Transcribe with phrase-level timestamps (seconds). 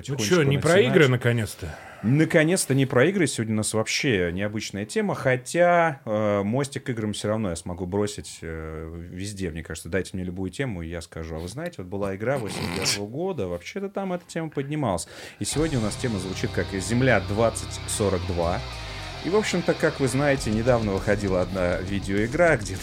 [0.00, 0.96] потихонечку что, не про начинать.
[0.96, 1.78] игры наконец-то?
[2.02, 3.26] Наконец-то не про игры.
[3.26, 5.14] Сегодня у нас вообще необычная тема.
[5.14, 9.50] Хотя э, мостик к играм все равно я смогу бросить э, везде.
[9.50, 11.36] Мне кажется, дайте мне любую тему, и я скажу.
[11.36, 13.48] А вы знаете, вот была игра 89 года.
[13.48, 15.08] Вообще-то там эта тема поднималась.
[15.38, 18.58] И сегодня у нас тема звучит как «Земля 2042».
[19.22, 22.76] И, в общем-то, как вы знаете, недавно выходила одна видеоигра, где,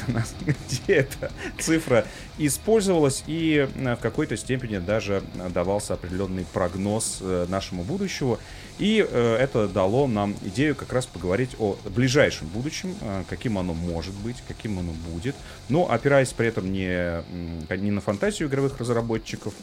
[0.69, 2.05] где эта цифра
[2.37, 8.37] использовалась, и э, в какой-то степени даже давался определенный прогноз э, нашему будущему.
[8.77, 12.95] И э, это дало нам идею как раз поговорить о ближайшем будущем,
[13.27, 15.35] каким оно может быть, каким оно будет.
[15.69, 17.23] Но опираясь при этом не,
[17.75, 19.55] не на фантазию игровых разработчиков,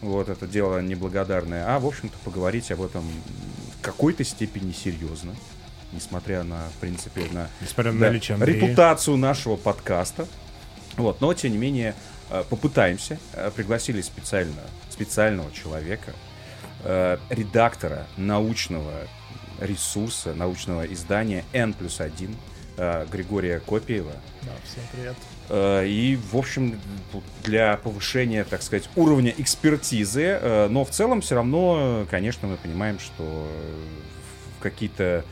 [0.00, 5.34] вот это дело неблагодарное, а, в общем-то, поговорить об этом в какой-то степени серьезно
[5.92, 8.56] несмотря на, в принципе, на, Несмотря на да, наличие Андрея.
[8.56, 10.26] репутацию нашего подкаста.
[10.96, 11.94] Вот, но, тем не менее,
[12.30, 13.18] э, попытаемся.
[13.32, 16.12] Э, Пригласили специально, специального человека,
[16.84, 18.92] э, редактора научного
[19.60, 22.34] ресурса, научного издания N плюс 1,
[23.12, 24.14] Григория Копиева.
[24.40, 25.16] Да, всем привет.
[25.86, 26.80] И, в общем,
[27.44, 33.46] для повышения, так сказать, уровня экспертизы, но в целом все равно, конечно, мы понимаем, что
[34.58, 35.26] в какие-то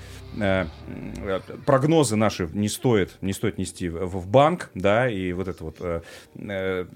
[1.67, 5.77] прогнозы наши не стоит, не стоит нести в, в банк, да, и вот это вот
[5.81, 6.03] э,
[6.37, 6.87] э,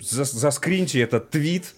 [0.00, 1.74] за- заскриньте этот твит,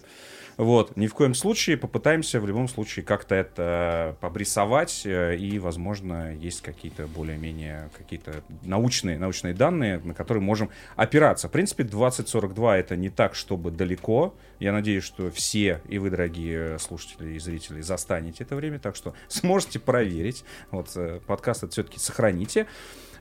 [0.57, 6.33] вот, ни в коем случае попытаемся в любом случае как-то это побрисовать, э, и, возможно,
[6.33, 11.47] есть какие-то более-менее какие-то научные, научные данные, на которые можем опираться.
[11.47, 14.35] В принципе, 2042 это не так, чтобы далеко.
[14.59, 19.13] Я надеюсь, что все, и вы, дорогие слушатели и зрители, застанете это время, так что
[19.27, 20.43] сможете проверить.
[20.71, 22.67] Вот, э, подкаст это все-таки сохраните.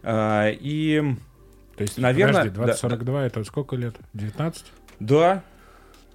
[0.02, 1.14] И
[1.76, 3.94] То есть, Наверное, подожди, да, 2042 это сколько лет?
[4.14, 4.64] 19?
[4.98, 5.42] да,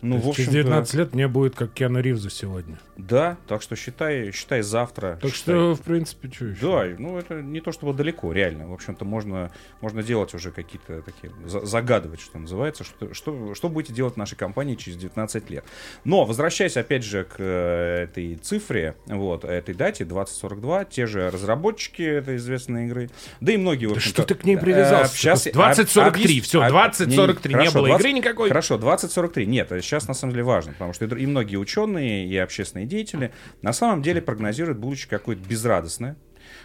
[0.01, 2.77] ну, в общем 19 лет мне будет как Киану Ривзу сегодня.
[2.97, 5.17] да, так что считай, считай завтра.
[5.21, 5.55] Так считай.
[5.55, 6.61] что, в принципе, что еще?
[6.61, 8.67] Да, ну это не то чтобы далеко, реально.
[8.67, 13.70] В общем-то, можно, можно делать уже какие-то такие, за- загадывать, что называется, что, что, что
[13.70, 15.65] будете делать в нашей компании через 19 лет.
[16.03, 22.02] Но, возвращаясь опять же к э, этой цифре, вот, этой дате, 2042, те же разработчики
[22.02, 23.09] этой известной игры,
[23.39, 25.14] да и многие, в Да что ты к ней привязался?
[25.14, 25.43] э, Сейчас...
[25.43, 28.49] 2043, все, 2043, не было игры никакой.
[28.49, 29.45] Хорошо, 2043.
[29.45, 33.31] Нет, сейчас на самом деле важно, потому что и многие ученые, и общественные деятели
[33.61, 36.15] на самом деле прогнозируют будущее какое-то безрадостное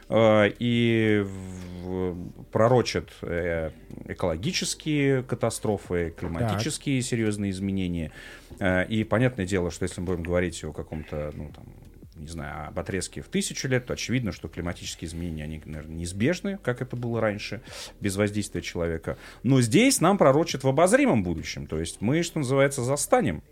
[0.08, 1.25] э, и
[2.53, 3.70] пророчат э,
[4.06, 8.12] экологические катастрофы, климатические серьезные изменения.
[8.58, 11.64] Э, И понятное дело, что если мы будем говорить о каком-то, ну, там,
[12.20, 16.58] не знаю, об отрезке в тысячу лет, то очевидно, что климатические изменения, они, наверное, неизбежны,
[16.62, 17.62] как это было раньше,
[18.00, 19.19] без воздействия человека.
[19.42, 21.66] Но здесь нам пророчат в обозримом будущем.
[21.66, 23.42] То есть мы, что называется, застанем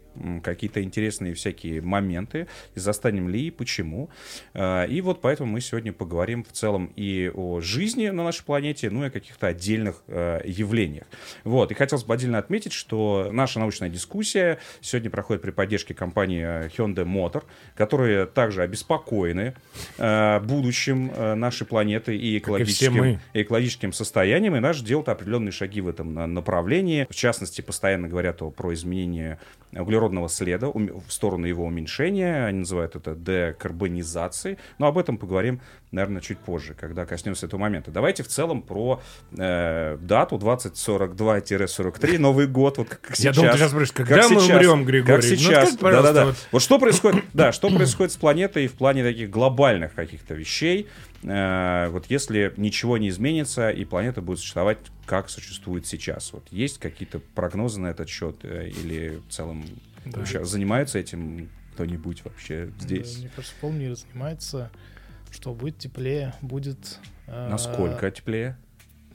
[0.42, 4.10] какие-то интересные всякие моменты, и застанем ли и почему.
[4.54, 8.90] А, И вот поэтому мы сегодня поговорим в целом и о жизни на нашей планете,
[8.90, 11.06] ну и о каких-то отдельных э, явлениях.
[11.44, 11.70] Вот.
[11.70, 16.44] И хотелось бы отдельно отметить, что наша научная дискуссия сегодня проходит при поддержке компании
[16.76, 19.54] Hyundai Motor, которые также обеспокоены
[19.98, 25.80] э, будущим э, нашей планеты и экологическим, и экологическим состоянием, и наш делают определенные шаги
[25.80, 27.06] в этом на- направлении.
[27.08, 29.38] В частности, постоянно говорят о, про изменение
[29.72, 32.46] углеродного следа ум- в сторону его уменьшения.
[32.46, 34.58] Они называют это декарбонизацией.
[34.78, 35.60] Но об этом поговорим,
[35.92, 37.90] наверное, чуть позже, когда коснемся этого момента.
[37.90, 39.00] Давайте в целом про
[39.36, 43.36] э, дату 2042-43, Новый год, вот как, как Я сейчас.
[43.36, 45.20] думал, ты сейчас спросишь, когда Как мы сейчас, умрем, Григорий?
[45.22, 45.76] Как Ну, сейчас.
[45.76, 46.26] пожалуйста, Да-да-да.
[46.26, 46.36] вот.
[46.52, 50.88] Вот что происходит, да, что происходит с планетой в плане таких глобальных каких-то вещей,
[51.22, 56.34] э, вот если ничего не изменится и планета будет существовать как существует сейчас.
[56.34, 59.64] Вот есть какие-то прогнозы на этот счет э, или в целом
[60.10, 60.18] Да.
[60.20, 63.14] вообще занимается этим кто-нибудь вообще здесь?
[63.14, 64.70] Да, Мне кажется, полмира занимается,
[65.30, 66.98] что будет теплее, будет...
[67.26, 68.56] э, Насколько теплее?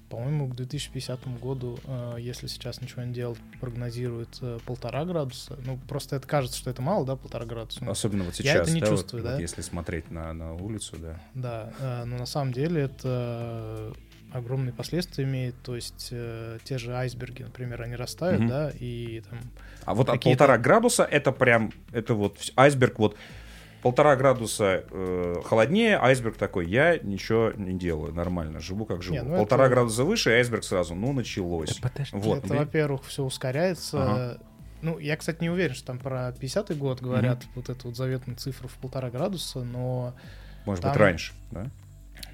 [0.09, 5.57] По-моему, к 2050 году, э, если сейчас ничего не делать, прогнозирует э, полтора градуса.
[5.65, 7.83] Ну, просто это кажется, что это мало, да, полтора градуса.
[7.89, 9.39] Особенно вот я сейчас, это не да, вот- чувствую, вот да.
[9.39, 11.19] если смотреть на, на улицу, да.
[11.33, 13.91] Да, э, но на самом деле это
[14.33, 15.55] огромные последствия имеет.
[15.63, 18.49] То есть э, те же айсберги, например, они растают, Мгм.
[18.49, 19.39] да, и там
[19.85, 23.15] А вот от полтора градуса это прям, это вот айсберг вот
[23.81, 29.15] полтора градуса э, холоднее, айсберг такой, я ничего не делаю, нормально, живу как живу.
[29.15, 31.77] Не, ну полтора это- градуса выше, айсберг сразу, ну, началось.
[31.79, 32.15] подожди.
[32.17, 34.03] Вот, это, во-первых, все ускоряется.
[34.03, 34.37] Ага.
[34.81, 38.37] Ну, я, кстати, не уверен, что там про 50-й год говорят вот эту вот заветную
[38.37, 40.13] цифру в полтора градуса, но
[40.65, 41.67] может там- быть, раньше, да?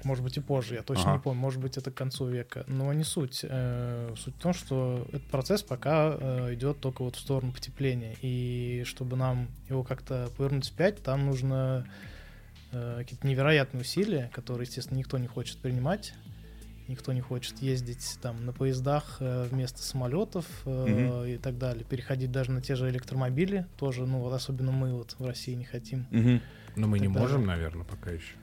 [0.04, 1.12] Может быть и позже, я точно ага.
[1.14, 3.40] не помню, может быть это к концу века, но не суть.
[3.42, 8.16] Э, суть в том, что этот процесс пока э, идет только вот в сторону потепления,
[8.22, 11.86] и чтобы нам его как-то повернуть вспять, там нужно
[12.72, 16.14] э, какие-то невероятные усилия, которые, естественно, никто не хочет принимать,
[16.88, 21.24] никто не хочет ездить там на поездах вместо самолетов угу.
[21.24, 25.14] и так далее, переходить даже на те же электромобили, тоже, ну вот особенно мы вот
[25.18, 26.06] в России не хотим.
[26.10, 26.40] Угу.
[26.76, 27.22] Но мы не далее.
[27.22, 28.34] можем, наверное, пока еще.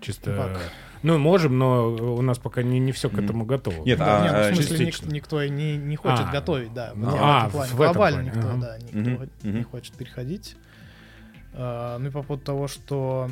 [0.00, 0.58] Чисто.
[1.02, 3.84] Ну, ну, можем, но у нас пока не, не все к этому готово.
[3.84, 5.12] Нет, да, а, нет, ну, в смысле, частично.
[5.12, 6.92] никто не, не хочет а, готовить, да.
[6.94, 7.72] Ну, а, в, плане.
[7.72, 8.30] в Глобально плане.
[8.30, 8.60] никто, ага.
[8.60, 10.56] да, никто угу, не хочет переходить.
[11.54, 13.30] А, ну и по поводу того, что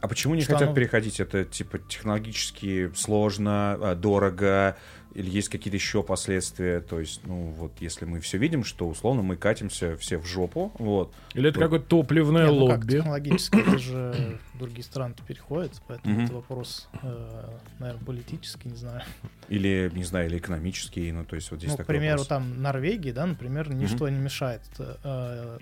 [0.00, 0.76] а почему не что хотят оно...
[0.76, 1.20] переходить?
[1.20, 4.76] Это типа технологически сложно, а, дорого,
[5.14, 6.80] или есть какие-то еще последствия?
[6.80, 10.72] То есть, ну вот, если мы все видим, что условно мы катимся все в жопу,
[10.78, 11.12] вот.
[11.34, 11.64] Или это то...
[11.64, 12.72] какое-то топливное Нет, лобби?
[12.72, 18.76] Ну как, технологически это же другие страны переходят, поэтому это вопрос, э, наверное, политический, не
[18.76, 19.02] знаю.
[19.48, 22.28] Или, не знаю, или экономический, ну то есть вот здесь ну, такой к примеру, вопрос.
[22.28, 24.62] там Норвегии, да, например, ничто не мешает
[25.02, 25.58] Э,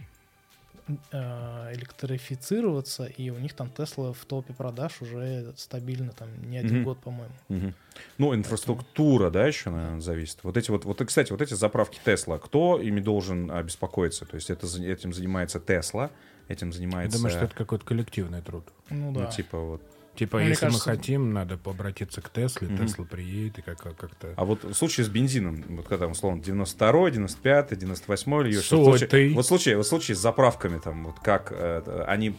[1.11, 6.85] электрифицироваться, и у них там Тесла в топе продаж уже стабильно, там не один mm-hmm.
[6.85, 7.35] год, по-моему.
[7.49, 7.75] Mm-hmm.
[8.19, 9.43] Ну, инфраструктура, Поэтому...
[9.43, 10.39] да, еще, наверное, зависит.
[10.43, 14.25] Вот эти вот, вот, кстати, вот эти заправки Тесла, кто ими должен беспокоиться?
[14.25, 16.11] То есть это, этим занимается Тесла,
[16.49, 17.19] этим занимается...
[17.19, 18.65] Я думаю, что это какой-то коллективный труд.
[18.91, 19.25] Ну, да.
[19.25, 19.83] Ну, типа вот
[20.19, 20.91] Типа, ну, если кажется...
[20.91, 22.87] мы хотим, надо обратиться к Тесле, mm-hmm.
[22.87, 24.35] Тесла приедет и как- как-то...
[24.37, 28.77] А вот в случае с бензином, вот когда, там, условно, 92-й, 95-й, 98-й или еще
[28.79, 28.99] вот,
[29.47, 32.35] случае, вот, случае с заправками, там, вот как э, они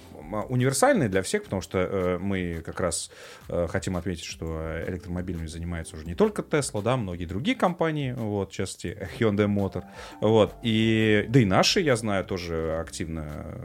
[0.49, 3.11] универсальные для всех, потому что э, мы как раз
[3.47, 8.51] э, хотим отметить, что электромобилями занимается уже не только Tesla, да, многие другие компании, вот,
[8.51, 9.85] в частности, Hyundai Motor,
[10.19, 13.57] вот, и, да и наши, я знаю, тоже активно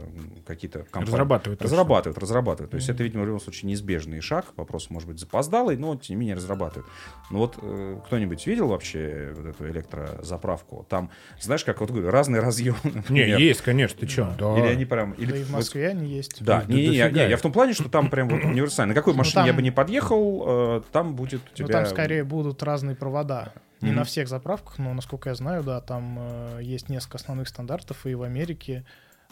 [0.47, 1.07] какие-то компании...
[1.07, 1.61] Разрабатывают.
[1.61, 2.71] Разрабатывают, разрабатывают.
[2.71, 2.93] То есть mm-hmm.
[2.93, 4.45] это, видимо, в любом случае неизбежно неизбежный шаг.
[4.55, 6.87] Вопрос, может быть, запоздалый, но тем не менее разрабатывают.
[7.29, 10.85] Ну вот э, кто-нибудь видел вообще вот эту электрозаправку?
[10.89, 11.09] Там,
[11.39, 12.77] знаешь, как вот говорю, разные разъемы.
[13.09, 14.35] Не, есть, конечно, ты что?
[14.37, 14.57] Да.
[14.57, 15.13] Или они прям...
[15.13, 16.43] Или, да и в Москве вот, они есть.
[16.43, 18.93] Да, не, не, не, не, я в том плане, что там прям вот универсально.
[18.93, 21.67] На какой ну, машине я бы не подъехал, э, там будет у тебя...
[21.67, 23.53] Ну там скорее будут разные провода.
[23.81, 23.93] Не mm-hmm.
[23.93, 28.15] на всех заправках, но, насколько я знаю, да, там э, есть несколько основных стандартов, и
[28.15, 28.85] в Америке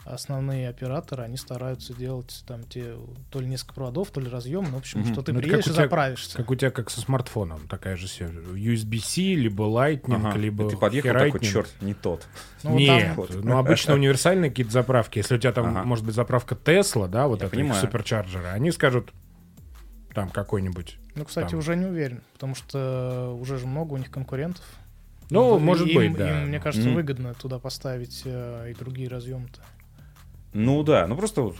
[0.05, 2.95] основные операторы, они стараются делать там те,
[3.29, 5.13] то ли несколько проводов, то ли разъем, ну, в общем, mm-hmm.
[5.13, 6.37] что ты ну, приедешь и тебя, заправишься.
[6.37, 8.25] Как у тебя, как со смартфоном, такая же все.
[8.25, 10.37] USB-C, либо Lightning, ага.
[10.37, 11.31] либо и Ты подъехал Lightning.
[11.31, 12.27] такой, черт, не тот.
[12.63, 13.41] Ну, Нет, там...
[13.41, 15.19] ну обычно универсальные какие-то заправки.
[15.19, 15.83] Если у тебя там, ага.
[15.83, 19.11] может быть, заправка Tesla, да, вот это суперчарджера, они скажут,
[20.13, 20.97] там какой-нибудь.
[21.15, 21.59] Ну, кстати, там.
[21.59, 24.63] уже не уверен, потому что уже же много у них конкурентов.
[25.29, 26.41] Ну, может им, быть, да.
[26.41, 26.93] Им, мне кажется, mm.
[26.93, 29.61] выгодно туда поставить э, и другие разъемы-то.
[30.53, 31.53] Ну да, ну просто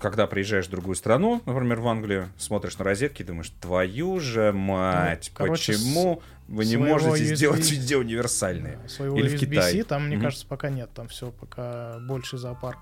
[0.00, 4.52] когда приезжаешь в другую страну, например, в Англию, смотришь на розетки и думаешь, твою же
[4.52, 7.36] мать, ну, короче, почему вы не можете USB...
[7.36, 8.78] сделать везде универсальные?
[8.88, 9.84] Своего Или в Китае?
[9.84, 10.22] там, мне mm-hmm.
[10.22, 12.78] кажется, пока нет, там все пока больше зоопарк.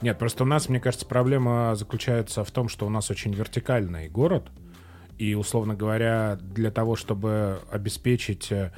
[0.00, 4.08] Нет, просто у нас, мне кажется, проблема заключается в том, что у нас очень вертикальный
[4.08, 4.50] город,
[5.18, 8.70] и, условно говоря, для того, чтобы обеспечить э,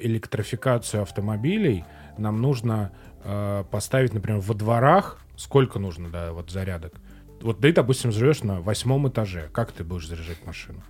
[0.00, 1.84] электрификацию автомобилей,
[2.16, 2.92] нам нужно
[3.28, 6.94] э, поставить, например, во дворах, сколько нужно, да, вот зарядок.
[7.40, 9.48] Вот ты, допустим, живешь на восьмом этаже.
[9.52, 10.82] Как ты будешь заряжать машину?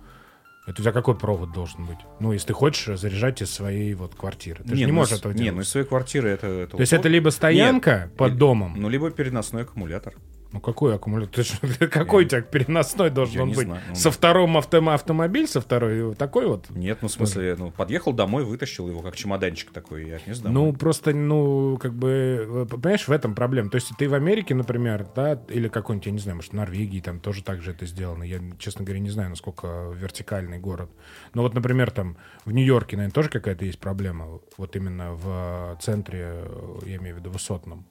[0.65, 1.97] Это у тебя какой провод должен быть?
[2.19, 4.63] Ну, если ты хочешь заряжать из своей вот квартиры.
[4.63, 5.51] Ты не, же не ну, можешь этого делать.
[5.51, 6.47] Не, ну из своей квартиры это...
[6.47, 8.75] это То есть это либо стоянка Нет, под домом?
[8.77, 10.13] Ну, либо переносной аккумулятор.
[10.51, 11.45] Ну какой аккумулятор?
[11.91, 13.67] Какой у тебя переносной должен быть?
[13.67, 13.81] Знаю.
[13.89, 16.71] Ну, со вторым авто автомобиль, со второй такой вот?
[16.71, 20.53] Нет, ну в смысле, ну подъехал домой, вытащил его как чемоданчик такой я не знаю.
[20.53, 23.69] Ну просто, ну как бы, понимаешь, в этом проблема.
[23.69, 26.99] То есть ты в Америке, например, да, или какой-нибудь, я не знаю, может, в Норвегии
[26.99, 28.23] там тоже так же это сделано.
[28.23, 30.89] Я, честно говоря, не знаю, насколько вертикальный город.
[31.35, 34.39] Но вот, например, там в Нью-Йорке, наверное, тоже какая-то есть проблема.
[34.57, 36.43] Вот именно в центре,
[36.87, 37.85] я имею в виду высотном.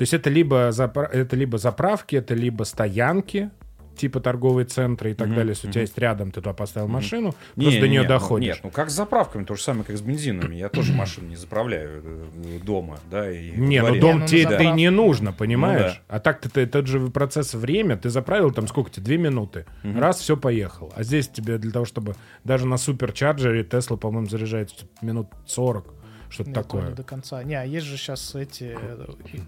[0.00, 1.02] То есть это либо, запра...
[1.02, 3.50] это либо заправки, это либо стоянки,
[3.96, 5.34] типа торговые центры и так mm-hmm.
[5.34, 5.50] далее.
[5.50, 5.68] Если mm-hmm.
[5.68, 6.90] у тебя есть рядом, ты туда поставил mm-hmm.
[6.90, 8.54] машину, не, просто не, до нее не, доходишь.
[8.54, 10.56] Нет, ну как с заправками, то же самое, как с бензинами.
[10.56, 14.70] Я тоже машину не заправляю э, дома, да, и Не, ну дом тебе это и
[14.72, 15.96] не нужно, понимаешь?
[15.96, 16.16] Ну, да.
[16.16, 20.00] А так ты тот же процесс время, ты заправил там сколько тебе, две минуты, mm-hmm.
[20.00, 20.90] раз, все, поехал.
[20.96, 25.99] А здесь тебе для того, чтобы даже на суперчарджере Тесла, по-моему, заряжается минут 40
[26.30, 26.88] что-то такое.
[26.88, 27.42] Не до конца.
[27.42, 28.78] Не, а есть же сейчас эти...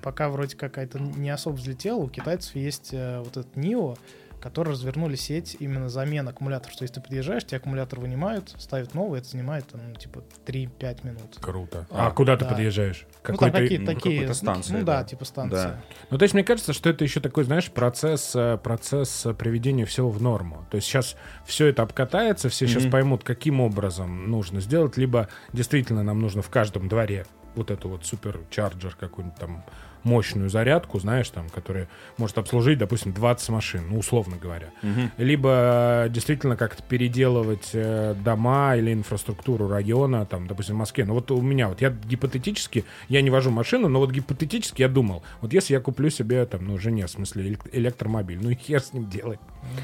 [0.03, 3.99] Пока вроде какая-то не особо взлетела, у китайцев есть э, вот этот NIO,
[4.43, 6.75] которые развернули сеть именно замен аккумуляторов.
[6.75, 11.07] Что если ты приезжаешь, тебе аккумулятор вынимают, ставят новый, это занимает там, ну, типа 3-5
[11.07, 11.39] минут.
[11.41, 11.87] Круто.
[11.91, 12.45] А, а куда да.
[12.45, 13.07] ты подъезжаешь?
[13.29, 14.73] Ну, там какие, ну, такие, станции.
[14.73, 15.57] Ну, да, да, типа станции.
[15.57, 15.81] Да.
[16.11, 20.11] Ну, то есть мне кажется, что это еще такой, знаешь, процесс, э, процесс приведения всего
[20.11, 20.67] в норму.
[20.71, 22.69] То есть сейчас все это обкатается, все mm-hmm.
[22.69, 27.89] сейчас поймут, каким образом нужно сделать, либо действительно нам нужно в каждом дворе вот эту
[27.89, 29.65] вот суперчарджер какой-нибудь там
[30.04, 34.68] мощную зарядку, знаешь, там, которая может обслужить, допустим, 20 машин, ну, условно говоря.
[34.82, 35.11] Угу.
[35.18, 41.04] Либо действительно как-то переделывать э, дома или инфраструктуру района, там, допустим, в Москве.
[41.04, 44.88] Ну, вот у меня, вот я гипотетически, я не вожу машину, но вот гипотетически я
[44.88, 48.80] думал, вот если я куплю себе, там, ну, жене, в смысле, электромобиль, ну, и хер
[48.80, 49.40] с ним делать.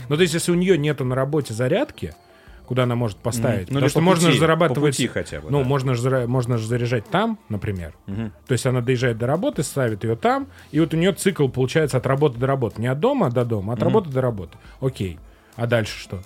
[0.08, 2.14] Ну, то есть, если у нее нету на работе зарядки,
[2.68, 3.68] куда она может поставить.
[3.68, 3.70] Mm.
[3.70, 4.94] Ну, Потому что по можно же зарабатывать...
[4.94, 5.64] По пути хотя бы, Ну, да.
[5.64, 7.94] можно же, можно же заряжать там, например.
[8.06, 8.30] Mm-hmm.
[8.46, 11.96] То есть она доезжает до работы, ставит ее там, и вот у нее цикл получается
[11.96, 12.82] от работы до работы.
[12.82, 13.84] Не от дома до дома, а от mm-hmm.
[13.84, 14.58] работы до работы.
[14.82, 15.18] Окей.
[15.56, 16.20] А дальше что?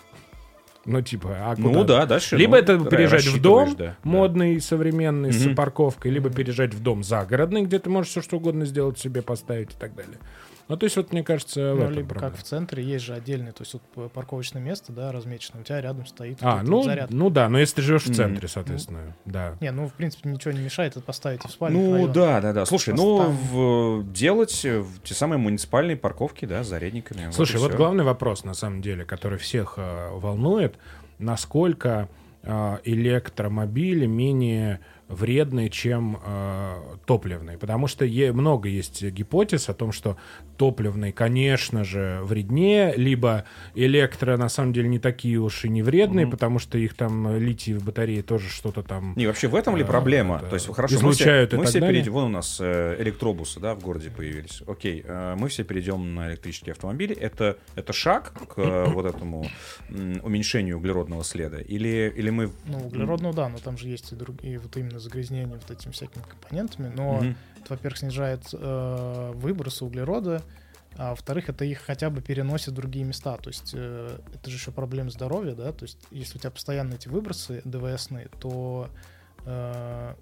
[0.84, 1.68] Ну, типа, а куда?
[1.68, 2.37] Ну, да, дальше.
[2.37, 4.61] Либо ну, это переезжать в дом да, модный, да.
[4.62, 5.52] современный, mm-hmm.
[5.52, 9.22] с парковкой, либо переезжать в дом загородный, где ты можешь все что угодно сделать себе,
[9.22, 10.18] поставить и так далее.
[10.69, 12.31] Ну, то есть, вот, мне кажется, ну, либо проблема.
[12.31, 15.81] как в центре есть же отдельное, то есть, вот парковочное место, да, размечено, у тебя
[15.81, 19.12] рядом стоит а, ну, вот ну да, но если ты живешь в центре, соответственно, mm.
[19.26, 19.57] да.
[19.61, 21.81] Не, ну, в принципе, ничего не мешает это поставить и в спальне.
[21.81, 22.12] Ну, район.
[22.12, 22.64] да, да, да.
[22.64, 23.37] Слушай, Просто ну, там...
[23.37, 27.31] в, делать э, те самые муниципальные парковки, да, с зарядниками.
[27.33, 30.76] Слушай, вот, вот главный вопрос, на самом деле, который всех э, волнует,
[31.19, 32.09] насколько
[32.42, 34.81] э, электромобили менее
[35.12, 36.75] вредные, чем э,
[37.07, 37.59] топливные.
[37.59, 40.16] Потому что е- много есть гипотез о том, что
[40.57, 46.26] топливные, конечно же, вреднее, либо электро на самом деле не такие уж и не вредные,
[46.26, 46.31] mm-hmm.
[46.31, 49.14] потому что их там литий в батарее тоже что-то там...
[49.16, 50.37] Не, вообще в этом ли э, проблема?
[50.37, 53.61] Это, То есть, хорошо, излучают мы все, мы все перейдем, вон у нас э, электробусы,
[53.61, 54.62] да, в городе появились.
[54.66, 57.14] Окей, э, мы все перейдем на электрические автомобили.
[57.16, 59.49] Это, это шаг к э, вот этому
[59.88, 61.61] э, уменьшению углеродного следа?
[61.61, 62.50] Или, или мы...
[62.66, 66.23] Ну, углеродного, да, но там же есть и другие, вот именно загрязнение вот этими всякими
[66.23, 67.37] компонентами, но mm-hmm.
[67.61, 70.42] это, во-первых, снижает э, выбросы углерода,
[70.97, 73.37] а во-вторых, это их хотя бы переносит в другие места.
[73.37, 75.73] То есть э, это же еще проблема здоровья, да.
[75.73, 78.90] То есть если у тебя постоянно эти выбросы ДВСные, то
[79.44, 80.14] э,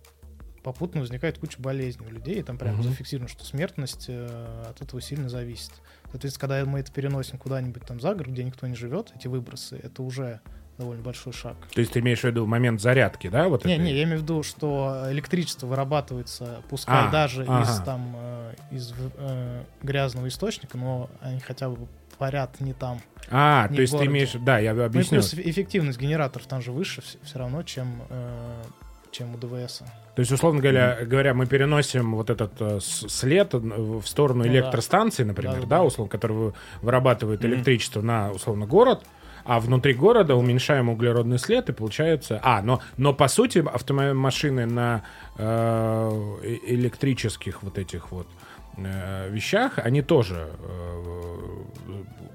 [0.62, 2.88] попутно возникает куча болезней у людей, и там прямо mm-hmm.
[2.88, 5.72] зафиксировано, что смертность э, от этого сильно зависит.
[6.10, 9.78] Соответственно, когда мы это переносим куда-нибудь там за город, где никто не живет, эти выбросы,
[9.82, 10.40] это уже
[10.80, 11.56] довольно большой шаг.
[11.72, 13.48] То есть ты имеешь в виду момент зарядки, да?
[13.48, 13.82] Вот не, это?
[13.82, 17.62] не, я имею в виду, что электричество вырабатывается, пускай а, даже ага.
[17.62, 21.86] из там э, из э, грязного источника, но они хотя бы
[22.18, 23.00] парят не там.
[23.30, 25.20] А, не то есть ты имеешь, да, я объясню.
[25.20, 28.62] Ну, плюс эффективность генераторов там же выше все, все равно, чем э,
[29.10, 29.82] чем у ДВС.
[30.14, 31.04] То есть, условно говоря, mm.
[31.06, 35.82] говоря, мы переносим вот этот э, след в сторону ну, электростанции, например, да, да, да,
[35.82, 37.46] условно, который вырабатывает mm.
[37.46, 39.04] электричество на, условно, город,
[39.44, 42.40] а внутри города уменьшаем углеродный след, и получается...
[42.42, 45.02] А, но, но по сути автомашины на
[45.36, 48.28] э, э, электрических вот этих вот
[48.76, 51.30] э, вещах, они тоже э,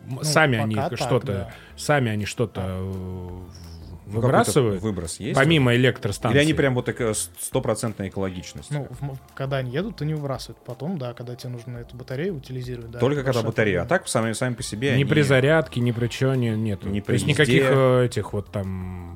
[0.08, 1.54] ну, сами они что-то, да.
[1.76, 2.82] сами они что-то
[4.06, 4.82] а выбрасывают.
[4.82, 5.36] Выброс есть?
[5.36, 6.36] Помимо электростанции.
[6.36, 8.72] Или они прям вот такая стопроцентная экологичность?
[8.72, 10.58] Ну, в, когда они едут, то не выбрасывают.
[10.66, 12.92] Потом, да, когда тебе нужно эту батарею утилизировать.
[12.92, 13.84] Да, Только когда батарея.
[13.84, 15.06] А так сами, сами по себе Ни они...
[15.06, 16.52] при зарядке, ни при чё не.
[16.52, 19.16] Ни при То есть никаких э, этих вот там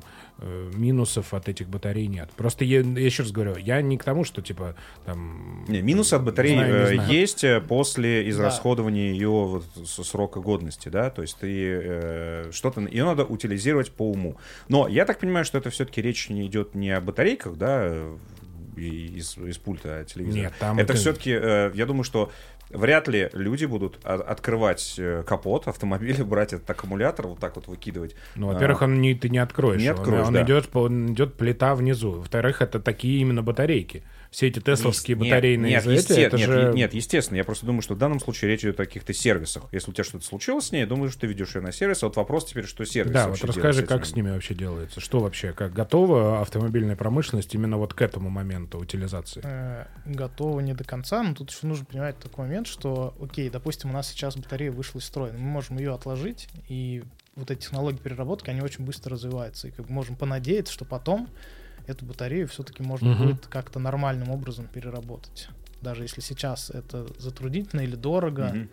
[0.74, 2.30] минусов от этих батарей нет.
[2.36, 5.64] Просто я, я еще раз говорю, я не к тому, что типа там...
[5.68, 7.10] Не, минусы от батареи знаю, э, знаю.
[7.10, 9.14] есть э, после израсходования да.
[9.14, 14.36] ее вот, срока годности, да, то есть ты э, что-то, ее надо утилизировать по уму.
[14.68, 18.08] Но я так понимаю, что это все-таки речь не идет не о батарейках, да,
[18.88, 20.42] из, из пульта телевизора.
[20.42, 21.00] Нет, там это, это...
[21.00, 22.30] все-таки, э, я думаю, что
[22.70, 28.14] вряд ли люди будут открывать э, капот автомобиля, брать этот аккумулятор, вот так вот выкидывать.
[28.36, 29.80] Ну, во-первых, он не, ты не откроешь.
[29.80, 30.40] Не откроешь, он, да.
[30.40, 32.12] он идет, он идет плита внизу.
[32.12, 36.72] Во-вторых, это такие именно батарейки все эти тесловские нет, батарейные нет, эти, это нет, же...
[36.74, 37.36] нет, естественно.
[37.36, 39.64] Я просто думаю, что в данном случае речь идет о каких-то сервисах.
[39.72, 42.02] Если у тебя что-то случилось с ней, я думаю, что ты ведешь ее на сервис.
[42.02, 45.00] А вот вопрос теперь, что сервис Да, вот расскажи, как с ними вообще делается.
[45.00, 49.42] Что вообще, как готова автомобильная промышленность именно вот к этому моменту утилизации?
[49.44, 53.90] Э, готова не до конца, но тут еще нужно понимать такой момент, что, окей, допустим,
[53.90, 57.02] у нас сейчас батарея вышла из строя, мы можем ее отложить, и
[57.34, 59.68] вот эти технологии переработки, они очень быстро развиваются.
[59.68, 61.28] И как бы можем понадеяться, что потом
[61.90, 63.24] эту батарею все-таки можно угу.
[63.24, 65.48] будет как-то нормальным образом переработать.
[65.82, 68.68] Даже если сейчас это затруднительно или дорого, угу.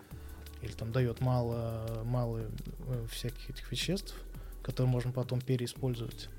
[0.62, 4.15] или там дает мало, мало э, всяких этих веществ,
[4.63, 6.29] которые можно потом переиспользовать.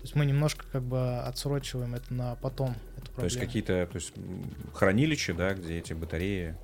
[0.00, 2.74] То есть мы немножко как бы отсрочиваем это на потом.
[2.96, 4.14] Эту то есть какие-то то есть,
[4.72, 6.56] хранилища, да, где эти батареи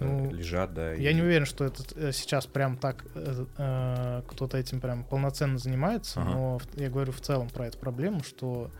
[0.00, 0.92] ну, лежат, да.
[0.92, 1.14] Я и...
[1.14, 6.20] не уверен, что это э, сейчас прям так э, э, кто-то этим прям полноценно занимается,
[6.20, 6.30] ага.
[6.30, 8.70] но я говорю в целом про эту проблему, что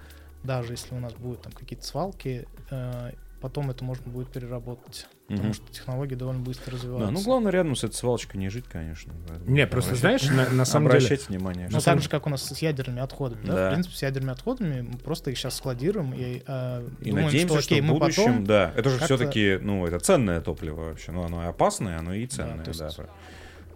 [0.44, 5.08] даже если у нас будут там какие-то свалки, э, потом это можно будет переработать.
[5.28, 5.36] Угу.
[5.36, 7.06] Потому что технологии довольно быстро развиваются.
[7.06, 9.12] Да, ну главное рядом с этой свалочкой не жить, конечно.
[9.46, 11.04] Не, просто знаешь, на, на самом деле...
[11.04, 11.68] Обращать внимание.
[11.70, 13.44] Ну, так же, как у нас с ядерными отходами.
[13.44, 13.54] Да?
[13.54, 13.70] да?
[13.70, 17.60] В принципе, с ядерными отходами мы просто их сейчас складируем и, э, и думаем, надеемся,
[17.60, 21.10] что, окей, что в будущем, потом да, это же все-таки, ну, это ценное топливо вообще.
[21.10, 22.90] Ну, оно и опасное, оно и ценное, да.
[22.96, 23.06] да.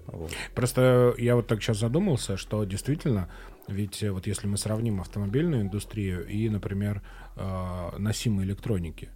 [0.06, 0.30] Вот.
[0.54, 3.28] Просто я вот так сейчас задумался, что действительно,
[3.68, 7.02] ведь э, вот если мы сравним автомобильную индустрию и, например,
[7.36, 9.08] э, носимые электроники,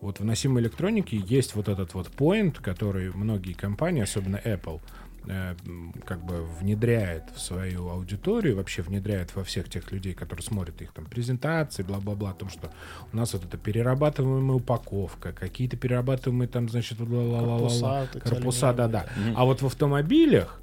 [0.00, 4.80] вот в носимой электронике есть вот этот вот point, который многие компании, особенно Apple,
[5.26, 5.56] э,
[6.06, 10.92] как бы внедряет в свою аудиторию, вообще внедряет во всех тех людей, которые смотрят их
[10.92, 12.72] там презентации, бла-бла-бла, о том, что
[13.12, 19.02] у нас вот это перерабатываемая упаковка, какие-то перерабатываемые там, значит, корпуса, корпуса да-да.
[19.02, 19.34] Mm-hmm.
[19.36, 20.60] А вот в автомобилях,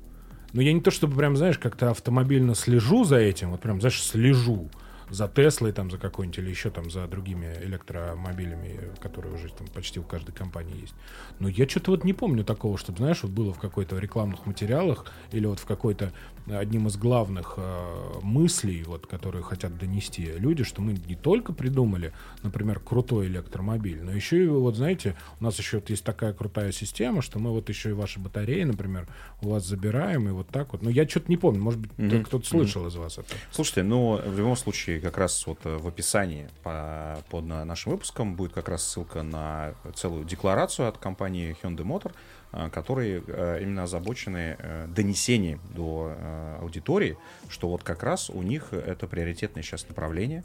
[0.55, 4.01] ну я не то чтобы прям, знаешь, как-то автомобильно слежу за этим, вот прям, знаешь,
[4.01, 4.69] слежу,
[5.09, 9.99] за Теслой, там, за какой-нибудь, или еще там за другими электромобилями, которые уже там почти
[9.99, 10.95] у каждой компании есть.
[11.39, 15.05] Но я что-то вот не помню такого, чтобы, знаешь, вот было в какой-то рекламных материалах
[15.31, 16.11] или вот в какой-то
[16.47, 22.13] одним из главных э, мыслей, вот, которые хотят донести люди, что мы не только придумали,
[22.43, 26.71] например, крутой электромобиль, но еще и, вот знаете, у нас еще вот есть такая крутая
[26.71, 29.07] система, что мы вот еще и ваши батареи, например,
[29.41, 30.81] у вас забираем, и вот так вот.
[30.83, 32.23] Но я что-то не помню, может быть, mm-hmm.
[32.25, 32.89] кто-то слышал mm-hmm.
[32.89, 33.27] из вас это.
[33.51, 38.35] Слушайте, ну, в любом случае, как раз вот э, в описании по, под нашим выпуском.
[38.35, 42.11] Будет как раз ссылка на целую декларацию от компании Hyundai Motor,
[42.55, 46.15] Э, которые э, именно озабочены донесением до
[46.61, 47.17] аудитории,
[47.49, 50.43] что вот как раз у них это приоритетное сейчас направление,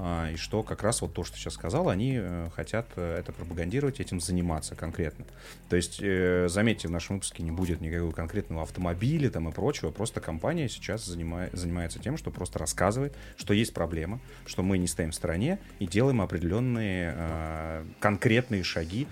[0.00, 3.98] и что как раз вот то, что сейчас сказал, они э, хотят э, это пропагандировать,
[3.98, 5.24] этим заниматься конкретно.
[5.68, 9.90] То есть, э, заметьте, в нашем выпуске не будет никакого конкретного автомобиля там и прочего,
[9.90, 14.86] просто компания сейчас занимает, занимается тем, что просто рассказывает, что есть проблема, что мы не
[14.86, 19.08] стоим в стороне и делаем определенные конкретные шаги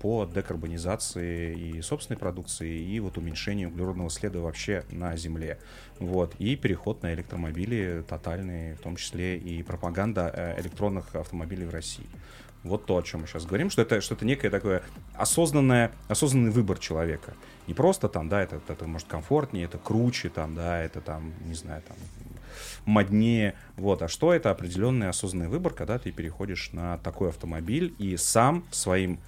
[0.00, 5.58] по декарбонизации и собственной продукции, и вот уменьшению углеродного следа вообще на Земле.
[5.98, 6.34] Вот.
[6.38, 12.06] И переход на электромобили тотальный, в том числе и пропаганда э, электронных автомобилей в России.
[12.62, 14.82] Вот то, о чем мы сейчас говорим, что это, что это некое такое
[15.14, 17.34] осознанное, осознанный выбор человека.
[17.66, 21.54] Не просто там, да, это, это может комфортнее, это круче, там, да, это там, не
[21.54, 21.96] знаю, там,
[22.84, 28.16] моднее, вот, а что это определенный осознанный выбор, когда ты переходишь на такой автомобиль и
[28.16, 29.20] сам своим,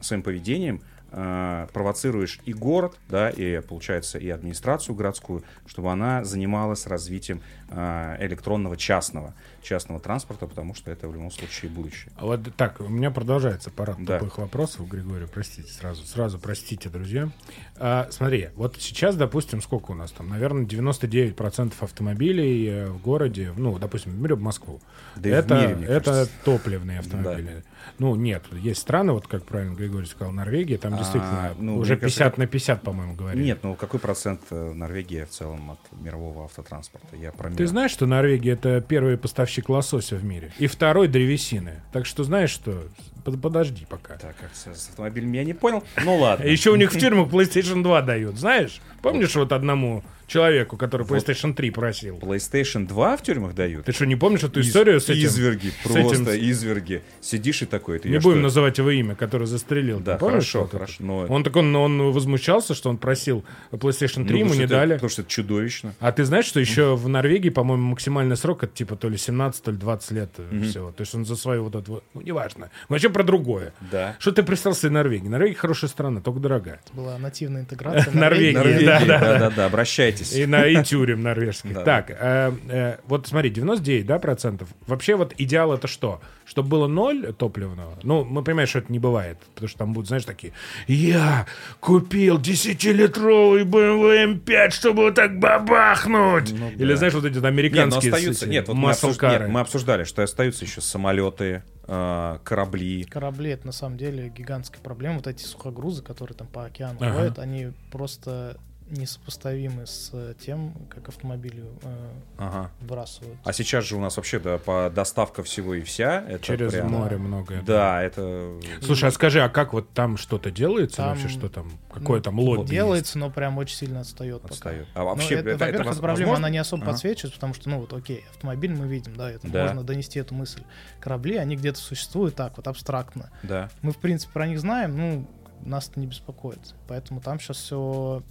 [0.00, 0.80] своим поведением
[1.12, 8.76] э, провоцируешь и город, да, и, получается, и администрацию городскую, чтобы она занималась развитием электронного
[8.76, 12.12] частного, частного транспорта, потому что это в любом случае будущее.
[12.16, 14.18] А вот так, у меня продолжается парад да.
[14.18, 17.30] тупых вопросов, Григорий, простите, сразу, сразу простите, друзья.
[17.76, 20.28] А, смотри, вот сейчас, допустим, сколько у нас там?
[20.28, 24.80] Наверное, 99% автомобилей э, в городе, ну, допустим, берем Москву.
[25.16, 26.32] Да это, мире, это кажется.
[26.44, 27.54] топливные автомобили.
[27.56, 27.62] Да.
[27.98, 31.96] Ну, нет, есть страны, вот как правильно Григорий сказал, Норвегия, там а, действительно ну, уже
[31.96, 33.44] 50 кажется, на 50, по-моему, говорили.
[33.44, 37.16] Нет, ну какой процент э, Норвегия в целом от мирового автотранспорта?
[37.16, 41.82] Я про Ты знаешь, что Норвегия это первый поставщик лосося в мире и второй древесины.
[41.92, 42.84] Так что знаешь что,
[43.22, 44.14] подожди пока.
[44.14, 45.84] Так, как с автомобилем я не понял.
[46.02, 46.44] Ну ладно.
[46.44, 48.80] Еще у них в тюрьмах PlayStation 2 дают, знаешь?
[49.02, 52.18] Помнишь вот одному человеку, который вот PlayStation 3 просил.
[52.18, 53.84] PlayStation 2 в тюрьмах дают?
[53.84, 55.26] Ты что, не помнишь эту историю Из, с этим?
[55.26, 56.50] Изверги, просто этим...
[56.50, 57.02] изверги.
[57.20, 57.96] Сидишь и такой.
[57.96, 58.42] Это не будем что?
[58.42, 59.98] называть его имя, который застрелил.
[60.00, 60.94] Да, помнишь, хорошо, хорошо.
[61.00, 61.26] Но...
[61.28, 64.94] Он так он, он возмущался, что он просил PlayStation 3, ну, ему не это, дали.
[64.94, 65.94] Потому что это чудовищно.
[65.98, 69.62] А ты знаешь, что еще в Норвегии, по-моему, максимальный срок это типа то ли 17,
[69.62, 70.62] то ли 20 лет mm-hmm.
[70.68, 70.92] всего.
[70.92, 72.04] То есть он за свою вот эту...
[72.14, 72.70] Ну, неважно.
[72.88, 73.72] Вообще про другое.
[73.90, 74.16] Да.
[74.20, 75.28] Что ты представил себе Норвегии?
[75.28, 76.80] Норвегия хорошая страна, только дорогая.
[76.84, 78.14] Это была нативная интеграция.
[78.14, 80.19] Норвегия, да, да, да, обращайтесь.
[80.32, 81.84] И на тюрем норвежских.
[81.90, 84.68] Так, э, э, вот смотри, 99, да, процентов.
[84.86, 86.20] Вообще вот идеал это что?
[86.44, 87.98] Чтобы было ноль топливного?
[88.02, 90.52] Ну, мы понимаем, что это не бывает, потому что там будут, знаешь, такие,
[90.86, 91.46] я
[91.80, 96.52] купил 10-литровый BMW M5, чтобы вот так бабахнуть.
[96.52, 99.20] Ну, Или, знаешь, вот эти американские нет, остаются, нет, вот мы, обсуж...
[99.22, 103.04] нет, мы обсуждали, что остаются еще самолеты, э, корабли.
[103.04, 105.16] Корабли это на самом деле гигантская проблема.
[105.16, 107.10] Вот эти сухогрузы, которые там по океану ага.
[107.10, 108.56] бывают, они просто
[108.90, 112.70] несопоставимы с тем, как автомобили э, ага.
[112.80, 113.38] выбрасывают.
[113.44, 116.24] А сейчас же у нас вообще да, по доставка всего и вся.
[116.26, 116.90] Это Через прям...
[116.90, 117.62] море многое.
[117.62, 118.60] Да, да, это...
[118.82, 121.08] Слушай, а скажи, а как вот там что-то делается там...
[121.10, 121.28] вообще?
[121.28, 121.70] Что там?
[121.92, 123.26] Какое ну, там лобби Делается, есть?
[123.26, 124.44] но прям очень сильно отстает.
[124.44, 124.86] Отстает.
[124.88, 125.00] Пока.
[125.00, 126.92] А вообще это, это, во-первых, эта проблема, она не особо ага.
[126.92, 129.64] подсвечивается, потому что, ну вот, окей, автомобиль мы видим, да, это да.
[129.64, 130.62] можно донести эту мысль.
[131.00, 133.30] Корабли, они где-то существуют так вот абстрактно.
[133.42, 133.70] Да.
[133.82, 135.26] Мы, в принципе, про них знаем, ну,
[135.64, 136.74] нас это не беспокоит.
[136.88, 138.22] Поэтому там сейчас все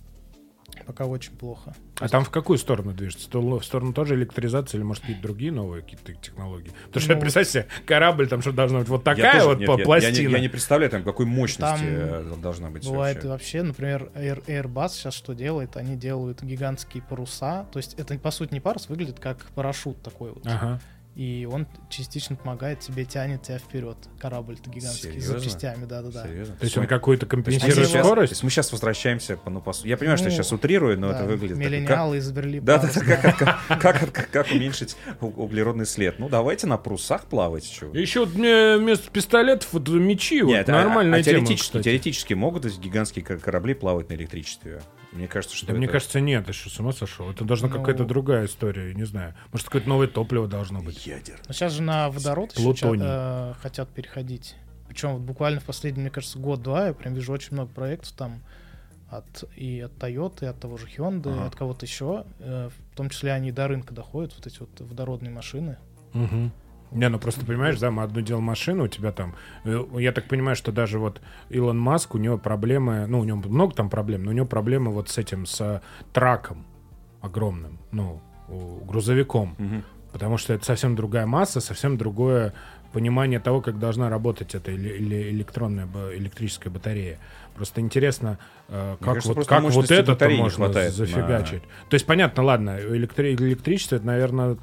[0.85, 1.75] пока очень плохо.
[1.99, 3.27] А там в какую сторону движется?
[3.31, 6.71] В сторону тоже электризации или, может, какие-то другие новые какие-то технологии?
[6.87, 9.83] Потому что, ну, представь себе, корабль, там что должна быть вот такая тоже, вот нет,
[9.83, 10.15] пластина.
[10.15, 12.87] Я, я, я не представляю, там какой мощности там э, должна быть.
[12.87, 13.29] Бывает вообще.
[13.29, 15.77] вообще, например, Air, Airbus сейчас что делает?
[15.77, 17.65] Они делают гигантские паруса.
[17.71, 20.45] То есть это, по сути, не парус, выглядит как парашют такой вот.
[20.45, 20.79] Ага
[21.19, 23.97] и он частично помогает тебе, тянет тебя вперед.
[24.19, 25.39] Корабль-то гигантский Серьезно?
[25.39, 26.23] с запчастями, да-да-да.
[26.23, 28.29] То есть он какой-то компенсирует скорость?
[28.29, 30.97] То есть мы сейчас возвращаемся, по, ну, по, я понимаю, ну, что я сейчас утрирую,
[30.97, 31.57] но да, это выглядит...
[31.57, 32.23] Миллениалы как...
[32.23, 36.19] изобрели Да, да, как, как, как, как, как уменьшить углеродный след?
[36.19, 37.65] Ну, давайте на прусах плавать.
[37.65, 37.87] Что?
[37.87, 42.33] Еще вот мне вместо пистолетов вот мечи, Нет, вот, нормальная а, а тема, теоретически, теоретически
[42.33, 44.79] могут эти гигантские корабли плавать на электричестве.
[45.11, 45.77] Мне кажется, что да это...
[45.79, 47.29] мне кажется, нет, ты что, с ума сошел?
[47.31, 47.75] Это должна ну...
[47.75, 49.33] какая-то другая история, не знаю.
[49.51, 51.05] Может, какое-то новое топливо должно быть.
[51.05, 51.39] Ядер.
[51.47, 54.55] Но сейчас же на водород еще э, хотят переходить.
[54.87, 58.41] Причем вот буквально в последний, мне кажется, год-два я прям вижу очень много проектов там
[59.09, 61.43] от, и от Toyota, и от того же Hyundai, ага.
[61.43, 62.25] и от кого-то еще.
[62.39, 65.77] Э, в том числе они до рынка доходят, вот эти вот водородные машины.
[66.13, 66.51] Угу.
[66.91, 70.27] Не, ну просто понимаешь, да, мы одно дело машина, у тебя там, э, я так
[70.27, 74.23] понимаю, что даже вот Илон Маск, у него проблемы, ну, у него много там проблем,
[74.23, 75.81] но у него проблемы вот с этим, с
[76.13, 76.65] траком
[77.21, 79.83] огромным, ну, грузовиком, угу.
[80.11, 82.53] потому что это совсем другая масса, совсем другое
[82.91, 87.19] понимание того, как должна работать эта или электронная электрическая батарея.
[87.55, 91.61] Просто интересно, э, как кажется, вот, как вот это можно зафигачить.
[91.61, 91.89] На...
[91.89, 94.57] То есть, понятно, ладно, электри- электричество, это, наверное,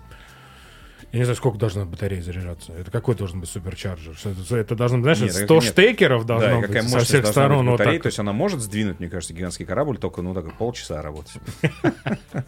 [1.13, 2.73] я не знаю, сколько должна батарея заряжаться.
[2.73, 4.17] Это какой должен быть суперчарджер?
[4.25, 5.65] Это, это должно быть, знаешь, нет, 100 нет.
[5.65, 7.67] штекеров должно да, быть какая со всех сторон.
[7.67, 10.53] Быть батареи, вот то есть она может сдвинуть, мне кажется, гигантский корабль, только, ну, так
[10.59, 11.35] полчаса работать.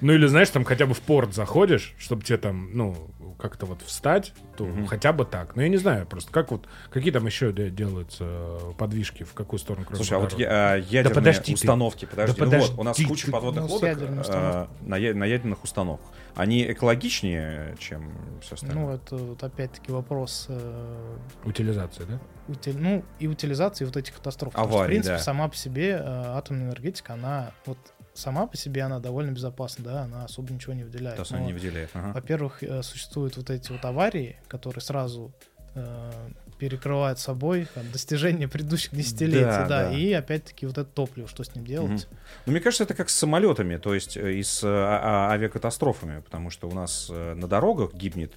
[0.00, 3.82] Ну или, знаешь, там хотя бы в порт заходишь, чтобы тебе там, ну, как-то вот
[3.82, 4.86] встать, то угу.
[4.86, 5.54] хотя бы так.
[5.54, 9.60] Но я не знаю, просто как вот, какие там еще делаются э, подвижки, в какую
[9.60, 12.06] сторону кроме Слушай, а вот я, ядерные да подожди установки, ты.
[12.08, 13.98] подожди, да ну подожди, вот, у нас куча подводных ну, лодок
[14.28, 16.08] а, на, на ядерных установках.
[16.34, 18.84] Они экологичнее, чем все остальное?
[18.84, 20.46] Ну, это вот опять-таки вопрос...
[20.48, 22.20] Э, утилизации, да?
[22.48, 24.52] Утиль, ну, и утилизации вот этих катастроф.
[24.56, 25.18] Аварий, что, в принципе, да.
[25.20, 27.78] сама по себе э, атомная энергетика, она вот
[28.18, 31.16] сама по себе она довольно безопасна, да, она особо ничего не выделяет.
[31.16, 31.90] То, Но, не выделяет.
[31.94, 32.12] Ага.
[32.12, 35.32] Во-первых, э, существуют вот эти вот аварии, которые сразу
[35.74, 36.12] э,
[36.58, 39.92] перекрывают собой там, достижения предыдущих десятилетий, да, да, да.
[39.92, 42.04] и опять-таки вот это топливо, что с ним делать.
[42.04, 42.16] Угу.
[42.46, 46.20] Ну, мне кажется, это как с самолетами, то есть э, и с а, а, авиакатастрофами,
[46.20, 48.32] потому что у нас на дорогах гибнет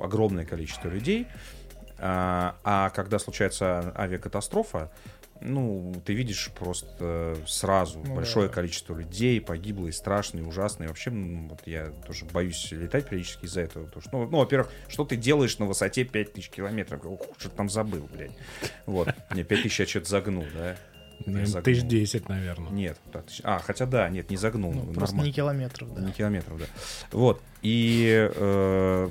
[0.00, 1.26] огромное количество людей,
[1.98, 4.90] а, а когда случается авиакатастрофа,
[5.40, 8.54] ну, ты видишь просто сразу ну, большое да.
[8.54, 10.84] количество людей погибло, и страшно, и ужасно.
[10.84, 13.86] И вообще, ну, вот я тоже боюсь летать периодически из-за этого.
[13.86, 17.04] Потому что, ну, ну, во-первых, что ты делаешь на высоте 5000 километров?
[17.04, 18.32] Ух, что там забыл, блядь.
[18.86, 20.76] Вот, мне 5000 я что-то загнул, да?
[21.62, 22.70] Тысяч десять, наверное.
[22.72, 22.98] Нет.
[23.42, 24.72] А, хотя да, нет, не загнул.
[24.72, 26.02] Ну, просто не километров, да.
[26.02, 26.66] Не километров, да.
[27.12, 27.40] Вот.
[27.64, 29.08] И э,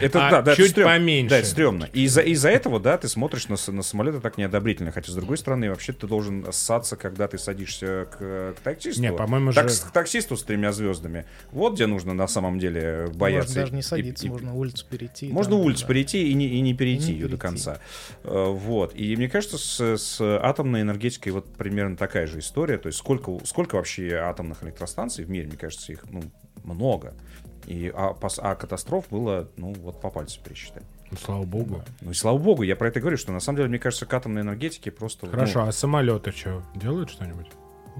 [0.00, 1.30] это, а да, да, чуть это поменьше.
[1.30, 1.88] Да, это стрёмно.
[1.92, 4.92] И из-за из этого, да, ты смотришь на, на самолеты так неодобрительно.
[4.92, 9.00] Хотя, с другой стороны, вообще ты должен ссаться, когда ты садишься к, к таксисту.
[9.00, 9.80] Не, по-моему, так, же...
[9.80, 11.24] К таксисту с тремя звездами.
[11.52, 13.50] Вот где нужно на самом деле бояться.
[13.50, 15.28] Можно даже не садиться, и, можно улицу перейти.
[15.28, 15.88] Можно там, улицу да.
[15.88, 17.36] перейти и не, и не перейти и не ее перейти.
[17.36, 17.80] до конца.
[18.24, 18.94] Э, вот.
[18.94, 22.78] И мне кажется, с, с атомной энергетикой вот примерно такая же история.
[22.78, 26.22] То есть сколько, сколько вообще атомных электростанций в мире, мне кажется, их ну,
[26.64, 27.14] много.
[27.66, 30.84] И, а, а катастроф было, ну, вот по пальцу пересчитать.
[31.10, 31.76] Ну, слава богу.
[31.76, 31.92] Да.
[32.02, 34.14] Ну и слава богу, я про это говорю, что на самом деле, мне кажется, к
[34.14, 35.26] атомной энергетике просто...
[35.26, 35.68] Хорошо, ну...
[35.68, 37.48] а самолеты что, делают что-нибудь?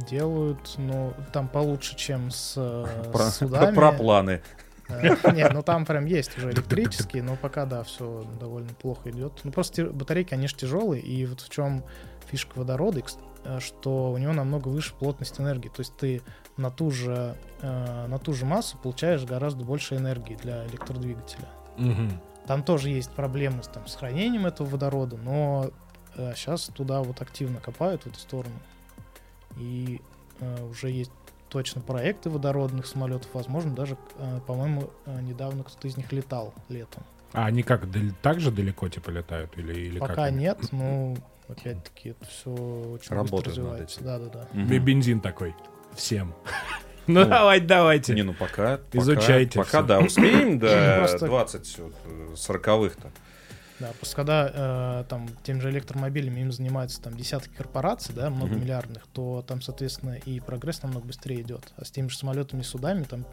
[0.09, 3.75] Делают, ну, там получше, чем с, э, про, судами.
[3.75, 4.43] Про планы.
[4.89, 9.33] Э, нет, ну там прям есть уже электрические, но пока, да, все довольно плохо идет.
[9.45, 11.85] Ну просто батарейки, они же тяжелые, и вот в чем
[12.31, 13.03] фишка водорода,
[13.45, 15.69] э, что у него намного выше плотность энергии.
[15.69, 16.23] То есть ты
[16.61, 21.49] на ту же, э, на ту же массу получаешь гораздо больше энергии для электродвигателя.
[21.79, 22.21] Угу.
[22.47, 25.71] Там тоже есть проблемы с, там, с хранением этого водорода, но
[26.17, 28.55] э, сейчас туда вот активно копают в эту сторону.
[29.57, 30.01] И
[30.41, 31.13] э, уже есть
[31.49, 33.29] точно проекты водородных самолетов.
[33.35, 37.03] Возможно, даже, э, по-моему, э, недавно кто-то из них летал летом.
[37.33, 37.87] А они как,
[38.23, 39.57] так же далеко типа летают?
[39.57, 41.17] Или, или Пока как нет, но
[41.49, 44.05] опять-таки это все очень Работает быстро развивается.
[44.05, 44.61] Да, да, да.
[44.61, 44.79] Угу.
[44.81, 45.55] Бензин такой
[45.95, 46.35] всем.
[47.07, 48.15] Ну, давайте, давайте.
[48.15, 48.79] Не, ну пока.
[48.93, 49.59] Изучайте.
[49.59, 51.81] Пока, да, успеем до 20
[52.35, 53.11] 40-х-то.
[53.81, 59.05] Да, просто когда э, там тем же электромобилями им занимаются там десятки корпораций, да, многомиллиардных,
[59.05, 59.15] mm-hmm.
[59.15, 61.73] то там, соответственно, и прогресс намного быстрее идет.
[61.77, 63.25] А с теми же самолетами и судами там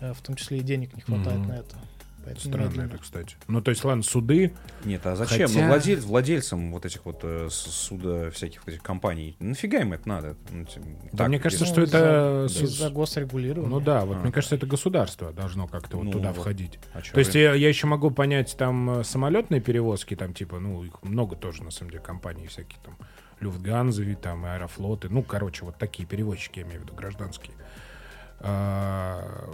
[0.00, 1.46] э, в том числе и денег не хватает mm-hmm.
[1.46, 1.76] на это.
[2.24, 3.36] Поэтому Странно это, кстати.
[3.48, 4.52] Ну, то есть, ладно, суды.
[4.84, 5.48] Нет, а зачем?
[5.48, 9.92] Хотя- Ну, владель, владельцам вот этих вот э, суда всяких вот этих компаний, нафига им
[9.92, 10.36] это надо?
[10.50, 12.46] Ну, типа, Да, так, мне кажется, что это...
[12.48, 13.68] Из-за, су- из-за госрегулирования.
[13.68, 14.20] Ну да, вот А.
[14.20, 16.40] мне кажется, это государство должно как-то вот Ну, туда вот.
[16.40, 16.78] входить.
[16.94, 20.82] А То есть я, я еще могу понять там э, самолетные перевозки, там типа, ну,
[20.84, 22.96] их много тоже, на самом деле, компаний всякие там.
[23.40, 25.08] Люфтганзы, там, аэрофлоты.
[25.10, 27.52] Ну, короче, вот такие перевозчики, я имею в виду, гражданские.
[28.44, 29.50] А,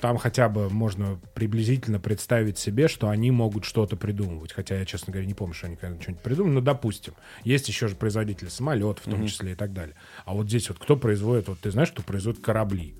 [0.00, 4.52] Там хотя бы можно приблизительно представить себе, что они могут что-то придумывать.
[4.52, 6.54] Хотя я, честно говоря, не помню, что они когда что-нибудь придумали.
[6.54, 9.94] Но, допустим, есть еще же производители самолетов, в том числе и так далее.
[10.24, 12.94] А вот здесь вот кто производит, вот ты знаешь, кто производит корабли?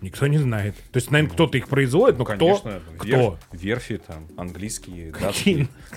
[0.00, 0.74] Никто не знает.
[0.92, 3.04] То есть, наверное, кто-то их производит, но Ну, конечно, кто?
[3.08, 3.38] верфь- Кто?
[3.52, 5.68] верфи там, английские, датские.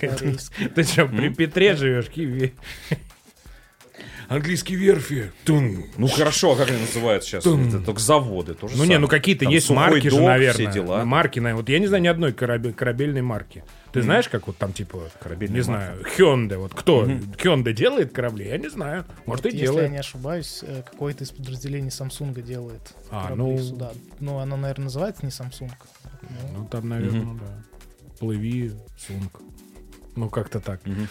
[0.74, 2.10] Ты что, при Петре живешь?
[4.32, 5.30] Английские верфи.
[5.44, 5.84] Тун.
[5.96, 7.46] Ну хорошо, а как они называются сейчас?
[7.46, 8.54] Это только заводы.
[8.54, 8.98] То же Ну не, самое.
[9.00, 10.70] ну какие-то Там есть марки же, док, наверное.
[10.70, 11.04] Все дела.
[11.04, 11.60] Марки, наверное.
[11.60, 13.64] Вот я не знаю ни одной корабе- корабельной марки.
[13.92, 17.04] Ты знаешь, как вот там типа, Корабельная не знаю, Hyundai, вот кто?
[17.04, 18.48] Hyundai делает корабли?
[18.48, 19.04] Я не знаю.
[19.26, 19.90] Может, и Если я делает.
[19.90, 23.92] не ошибаюсь, э, какое-то из подразделений Samsung делает А, корабли ну- суда.
[24.18, 25.70] Ну, оно, наверное, называется не Samsung.
[26.22, 27.62] Ну, Ну, там, наверное, ну да.
[28.18, 29.40] Плыви, сумка.
[30.16, 30.80] Ну, как-то так.
[30.86, 31.06] Мгм.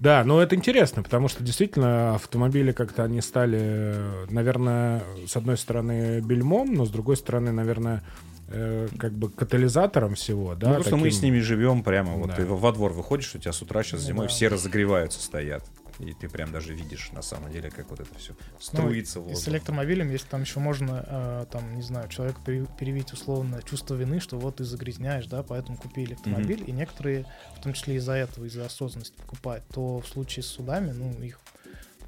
[0.00, 5.56] Да, но это интересно, потому что действительно автомобили как-то они стали, э, наверное, с одной
[5.58, 8.04] стороны бельмом, но с другой стороны, наверное,
[8.50, 10.68] э, как бы катализатором всего, да.
[10.68, 12.12] Ну, просто мы таким- с ними живем прямо.
[12.14, 12.36] Вот Да.
[12.36, 14.28] ты во двор выходишь, у тебя с утра сейчас Ну зимой да.
[14.28, 15.64] все разогреваются, стоят.
[15.98, 19.28] И ты прям даже видишь, на самом деле, как вот это все струится Ну, и
[19.30, 19.44] воздух.
[19.44, 23.94] с электромобилем, если там еще можно, э, там, не знаю, человеку пере- перевить условно чувство
[23.96, 28.12] вины, что вот ты загрязняешь, да, поэтому купи электромобиль, и некоторые, в том числе из-за
[28.12, 31.40] этого, из-за осознанности покупают, то в случае с судами, ну, их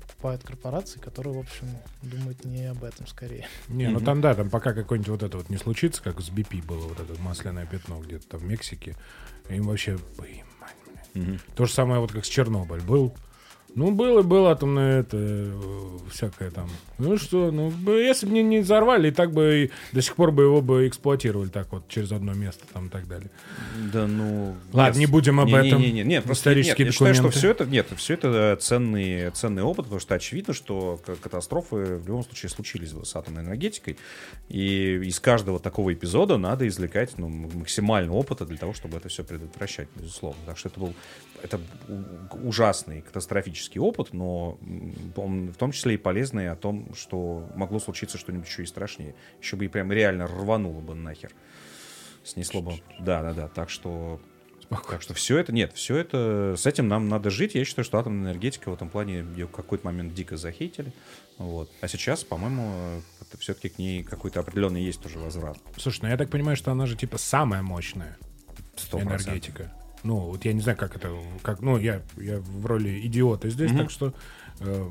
[0.06, 1.66] покупают корпорации, которые, в общем,
[2.02, 3.48] думают не об этом скорее.
[3.68, 6.64] Не, ну там да, там пока какое-нибудь вот это вот не случится, как с BP
[6.64, 8.94] было вот это масляное пятно где-то там в Мексике,
[9.48, 9.98] им вообще...
[10.18, 10.44] блин.
[11.14, 11.40] Мгм.
[11.56, 12.82] То же самое вот как с Чернобыль.
[12.82, 13.16] Был
[13.74, 15.58] ну, было было атомное это, э,
[16.10, 16.68] всякое там.
[16.98, 20.42] Ну что, ну, если бы не, взорвали, и так бы и до сих пор бы
[20.42, 23.30] его бы эксплуатировали так вот через одно место там и так далее.
[23.92, 24.54] Да, ну...
[24.72, 25.80] Ладно, не будем об Не, этом.
[25.80, 29.30] Не, не, не, просто Исторические нет, я считаю, что все это, нет, все это ценный,
[29.30, 33.96] ценный опыт, потому что очевидно, что катастрофы в любом случае случились с атомной энергетикой,
[34.48, 39.24] и из каждого такого эпизода надо извлекать ну, максимально опыта для того, чтобы это все
[39.24, 40.40] предотвращать, безусловно.
[40.46, 40.94] Так что это был
[41.42, 41.60] это
[42.44, 44.58] ужасный, катастрофический опыт, но
[45.16, 49.14] он в том числе и полезный о том, что могло случиться что-нибудь еще и страшнее.
[49.40, 51.32] Еще бы и прям реально рвануло бы нахер.
[52.24, 52.74] Снесло бы.
[52.98, 53.48] Да, да, да.
[53.48, 54.20] Так что
[54.88, 57.56] так что все это, нет, все это, с этим нам надо жить.
[57.56, 60.92] Я считаю, что атомная энергетика в этом плане ее в какой-то момент дико захейтили.
[61.38, 61.68] Вот.
[61.80, 63.02] А сейчас, по-моему,
[63.40, 65.58] все-таки к ней какой-то определенный есть тоже возврат.
[65.76, 68.16] Слушай, ну я так понимаю, что она же типа самая мощная
[68.76, 69.26] Сто процентов.
[69.26, 69.72] энергетика.
[70.02, 71.10] Ну, вот я не знаю, как это,
[71.42, 73.78] как, ну, я, я в роли идиота здесь, Мгм.
[73.80, 74.14] так что
[74.60, 74.88] э,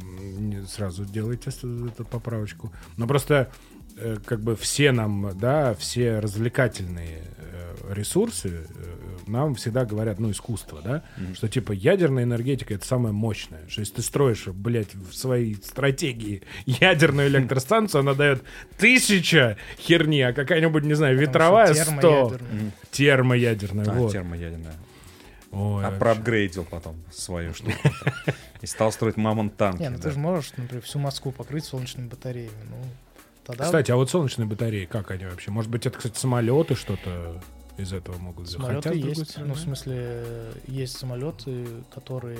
[0.67, 2.71] сразу делайте эту поправочку.
[2.97, 3.51] Но просто
[3.97, 8.95] э, как бы все нам, да, все развлекательные э, ресурсы э,
[9.27, 11.35] нам всегда говорят, ну, искусство, да, Мгм.
[11.35, 13.67] что типа ядерная энергетика это самое мощное.
[13.67, 18.43] Что если ты строишь, блядь, в своей стратегии ядерную электростанцию, она дает
[18.77, 21.83] тысяча херни, а какая-нибудь, не знаю, ветровая 100.
[21.83, 22.71] термоядерная.
[22.91, 24.11] Термоядерная, А, вот.
[24.11, 24.73] термоядерная.
[25.51, 27.77] Ой, А проапгрейдил потом свою штуку.
[28.61, 29.81] И стал строить мамонт танки.
[29.81, 32.51] Не, ну ты же можешь, например, всю Москву покрыть солнечными батареями.
[32.69, 32.77] Ну,
[33.45, 35.49] тогда Кстати, а вот солнечные батареи, как они вообще?
[35.51, 37.41] Может быть, это, кстати, самолеты что-то
[37.77, 39.37] из этого могут самолеты Хотя, есть.
[39.37, 42.39] Ну, в смысле, есть самолеты, которые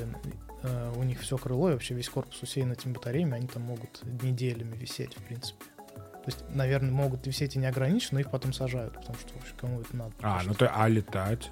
[0.63, 4.01] э, у них все крыло и вообще весь корпус усеян этими батареями, они там могут
[4.21, 5.63] неделями висеть, в принципе.
[5.95, 9.81] То есть, наверное, могут висеть и неограниченно, но их потом сажают, потому что вообще кому
[9.81, 10.13] это надо.
[10.21, 11.49] А, ну то, а летать?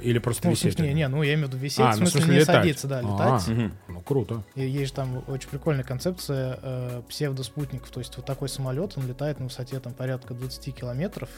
[0.00, 0.78] Или просто Ну, висеть?
[0.78, 2.40] не, не, ну я имею в виду висеть, А, в ну, в смысле, смысле не
[2.40, 2.56] летать.
[2.56, 3.02] садиться, да, А.
[3.02, 3.48] летать.
[3.48, 3.72] Мгм.
[3.88, 4.42] Ну, круто.
[4.54, 7.90] И есть же там очень прикольная концепция э, псевдоспутников.
[7.90, 11.28] То есть вот такой самолет, он летает на высоте там порядка 20 километров,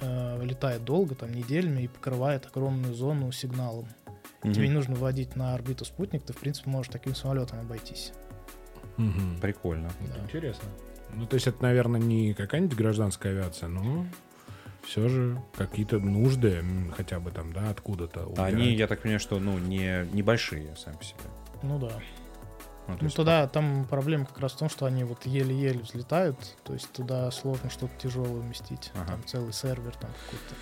[0.00, 3.86] э, летает долго, там неделями и покрывает огромную зону сигналом.
[4.42, 4.52] Мгм.
[4.52, 8.12] Тебе не нужно вводить на орбиту спутник, ты в принципе можешь таким самолетом обойтись.
[8.96, 9.38] Мгм.
[9.40, 9.90] Прикольно.
[10.00, 10.22] Да.
[10.22, 10.68] Интересно.
[11.16, 14.04] Ну, то есть это, наверное, не какая-нибудь гражданская авиация, но
[14.86, 16.62] все же какие-то нужды,
[16.96, 18.32] хотя бы там, да, откуда-то.
[18.36, 18.78] А Они, убирать.
[18.78, 21.20] я так понимаю, что ну, не небольшие сами по себе.
[21.62, 21.92] Ну да.
[22.86, 25.80] Ну, то Ну есть тогда там проблема как раз в том, что они вот еле-еле
[25.80, 28.92] взлетают, то есть туда сложно что-то тяжелое уместить.
[28.94, 29.06] Ага.
[29.12, 30.54] Там целый сервер там какой-то.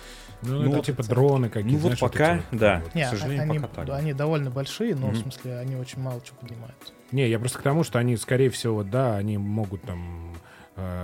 [0.43, 1.69] Ну, ну, это вот типа дроны какие-то.
[1.69, 2.81] Ну, вот знаешь, пока, эти вот, да.
[2.83, 2.95] вот.
[2.95, 5.15] Не, К сожалению, они, пока так, они довольно большие, но Мгм.
[5.15, 6.93] в смысле они очень мало чего поднимают.
[7.11, 10.33] Не, я просто к тому, что они, скорее всего, да, они могут там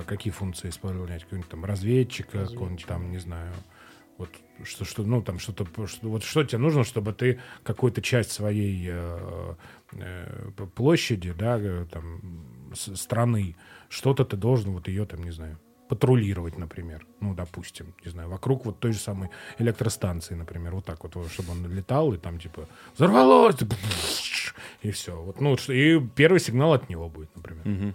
[0.05, 1.23] какие функции исполнять?
[1.23, 2.53] Какой-нибудь там разведчика, Разведчик.
[2.53, 3.53] какого-нибудь там, не знаю,
[4.17, 4.29] Вот
[4.63, 8.87] что, что ну там что-то, что, вот что тебе нужно, чтобы ты какую-то часть своей
[8.89, 9.55] э,
[9.93, 12.21] э, площади, да, э, там
[12.75, 13.55] страны,
[13.89, 17.05] что-то ты должен вот ее там, не знаю, патрулировать, например.
[17.19, 21.51] Ну, допустим, не знаю, вокруг вот той же самой электростанции, например, вот так вот, чтобы
[21.51, 23.55] он летал и там типа взорвалось,
[24.83, 25.19] и все.
[25.19, 27.67] Вот, ну, и первый сигнал от него будет, например.
[27.67, 27.93] Угу.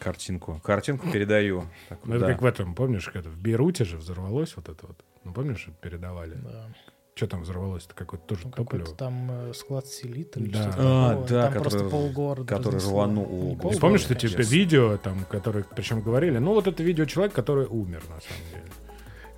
[0.00, 0.60] Картинку.
[0.64, 1.64] Картинку передаю.
[1.88, 2.32] Так, ну, это да.
[2.32, 5.04] как в этом, помнишь, это в Бейруте же взорвалось вот это вот.
[5.24, 6.34] Ну, помнишь, передавали?
[6.34, 6.66] Да.
[7.14, 7.94] Что там взорвалось-то?
[7.94, 8.84] Какое-то тоже ну, топливо.
[8.84, 10.62] Какой-то там э, склад селитра да.
[10.62, 11.28] что-то А, такого.
[11.28, 13.58] да, там который, просто полгорода Который рванул.
[13.70, 17.66] Ты помнишь, что типа видео, там, которые, причем говорили, ну вот это видео человека, который
[17.66, 18.64] умер, на самом деле.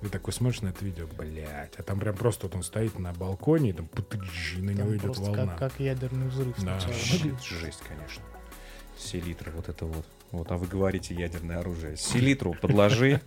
[0.03, 3.13] И такой смотришь на это видео, блядь, а там прям просто вот он стоит на
[3.13, 3.89] балконе, и там,
[4.57, 5.47] и на него идет волна.
[5.47, 6.79] Как, как ядерный взрыв да.
[6.79, 7.39] сначала.
[7.41, 8.23] Жесть, конечно.
[8.97, 10.05] Селитра, вот это вот.
[10.33, 11.95] Вот, а вы говорите ядерное оружие.
[11.95, 13.21] Селитру подложи.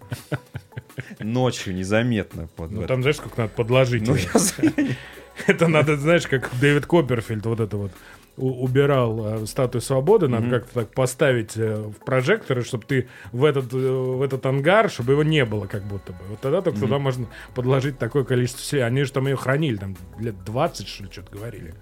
[1.20, 2.48] Ночью незаметно.
[2.56, 4.04] Под ну, там, знаешь, как надо подложить.
[4.04, 4.16] Ну,
[5.46, 7.92] Это надо, знаешь, как Дэвид Копперфильд вот это вот
[8.36, 10.50] убирал э, статую свободы, надо mm-hmm.
[10.50, 15.12] как-то так поставить э, в прожекторы, чтобы ты в этот, э, в этот ангар, чтобы
[15.12, 16.18] его не было как будто бы.
[16.28, 16.82] Вот тогда только mm-hmm.
[16.82, 18.84] туда можно подложить такое количество всей.
[18.84, 21.74] Они же там ее хранили, там лет 20, что ли, что-то говорили.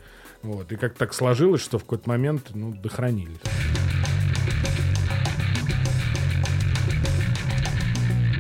[0.43, 0.71] Вот.
[0.71, 3.37] И как так сложилось, что в какой-то момент, ну, дохранили.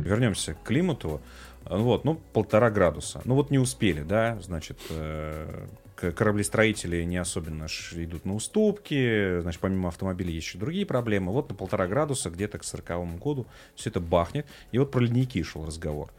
[0.04, 1.20] Вернемся к климату.
[1.64, 3.22] Вот, ну, полтора градуса.
[3.24, 9.88] Ну, вот не успели, да, значит, э, кораблестроители не особенно идут на уступки, значит, помимо
[9.88, 11.32] автомобилей есть еще другие проблемы.
[11.32, 14.46] Вот на полтора градуса где-то к сороковому году все это бахнет.
[14.72, 16.10] И вот про ледники шел разговор.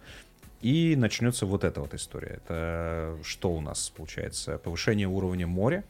[0.62, 2.39] И начнется вот эта вот история.
[2.43, 4.58] Это что у нас получается?
[4.58, 5.84] Повышение уровня моря.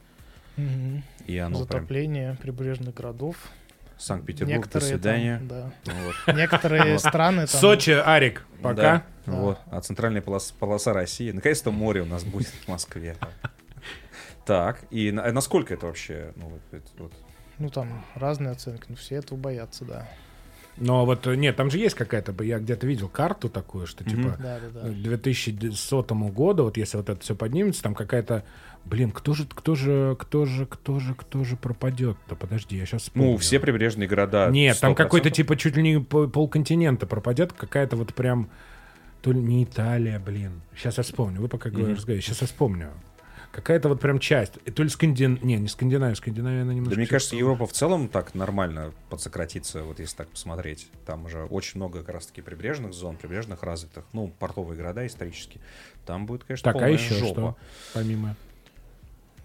[0.58, 1.02] Угу.
[1.26, 2.36] И оно Затопление прям...
[2.36, 3.36] прибрежных городов.
[3.98, 5.38] Санкт-Петербург, Некоторые до свидания.
[5.38, 5.72] Там, да.
[5.84, 6.36] Вот.
[6.36, 7.60] Некоторые страны там...
[7.60, 8.74] Сочи, Арик, пока.
[8.74, 9.02] Да.
[9.26, 9.32] Да.
[9.32, 9.58] Вот.
[9.70, 11.30] А центральная полоса, полоса России.
[11.30, 13.16] Наконец-то море у нас будет в Москве.
[14.44, 16.32] Так, и насколько это вообще?
[16.36, 17.12] Ну, вот, вот.
[17.58, 20.08] ну там разные оценки, но все этого боятся, да.
[20.78, 24.60] Но вот нет, там же есть какая-то, я где-то видел карту такую, что типа да,
[24.72, 24.88] да, да.
[24.88, 28.44] 2100 году, вот если вот это все поднимется, там какая-то
[28.86, 32.16] Блин, кто же, кто же, кто же, кто же, кто же пропадет?
[32.28, 33.32] Да подожди, я сейчас вспомню.
[33.32, 34.48] Ну, все прибрежные города.
[34.48, 34.80] Нет, 100%.
[34.80, 38.48] там какой-то типа чуть ли не полконтинента пропадет, какая-то вот прям
[39.22, 40.62] то ли не Италия, блин.
[40.76, 41.40] Сейчас я вспомню.
[41.40, 42.20] Вы пока говорите, mm-hmm.
[42.20, 42.90] сейчас я вспомню.
[43.52, 44.54] Какая-то вот прям часть.
[44.64, 45.38] И то ли Скандин...
[45.42, 46.94] Не, не Скандинавия, Скандинавия, она немножко...
[46.94, 50.88] Да мне кажется, Европа в целом так нормально подсократится, вот если так посмотреть.
[51.06, 55.60] Там уже очень много как раз-таки прибрежных зон, прибрежных развитых, ну, портовые города исторически.
[56.04, 57.32] Там будет, конечно, так, а еще жопа.
[57.32, 57.56] Что,
[57.94, 58.36] помимо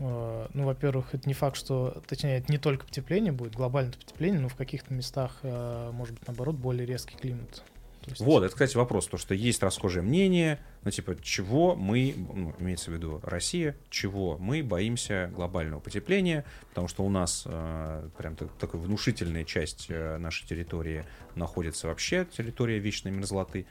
[0.02, 4.40] Э, ну, во-первых, это не факт, что, точнее, это не только потепление будет, глобальное потепление,
[4.40, 7.64] но в каких-то местах, э, может быть, наоборот, более резкий климат.
[8.06, 8.22] Есть...
[8.22, 12.90] Вот, это, кстати, вопрос, то, что есть расхожее мнение, ну, типа, чего мы, ну, имеется
[12.90, 18.50] в виду Россия, чего мы боимся глобального потепления, потому что у нас э, прям так,
[18.60, 23.68] такая внушительная часть э, нашей территории находится вообще территория вечной мерзлоты.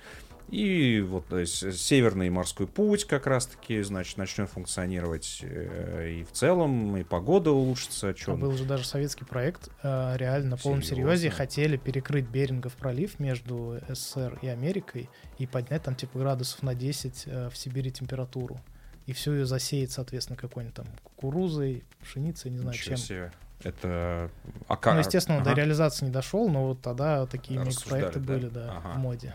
[0.50, 5.40] И вот то есть, Северный морской путь как раз-таки, значит, начнет функционировать.
[5.42, 8.12] Э, и в целом, и погода улучшится.
[8.26, 13.20] А был же даже советский проект, э, реально на полном серьезе хотели перекрыть Берингов пролив
[13.20, 15.08] между СССР и Америкой
[15.38, 18.60] и поднять там типа градусов на 10 э, в Сибири температуру.
[19.06, 23.04] И все ее засеять, соответственно, какой-нибудь там кукурузой, пшеницей, не знаю Ничего чем.
[23.04, 23.32] Себе.
[23.62, 24.30] Это...
[24.66, 24.94] А как?
[24.94, 25.50] Ну, естественно, ага.
[25.50, 28.26] до реализации не дошел, но вот тогда такие проекты да?
[28.26, 28.94] были, да, ага.
[28.94, 29.34] в моде.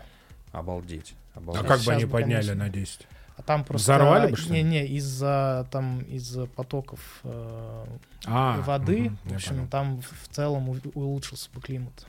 [0.52, 1.14] Обалдеть.
[1.34, 1.64] Обалдеть.
[1.64, 2.54] А как бы они подняли конечно.
[2.54, 3.06] на 10?
[3.36, 3.92] А там просто...
[3.92, 7.84] Взорвали бы, что Не, не, из-за там из потоков э,
[8.24, 12.06] а, воды, угу, в общем, там в целом улучшился бы климат.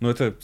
[0.00, 0.34] Ну, это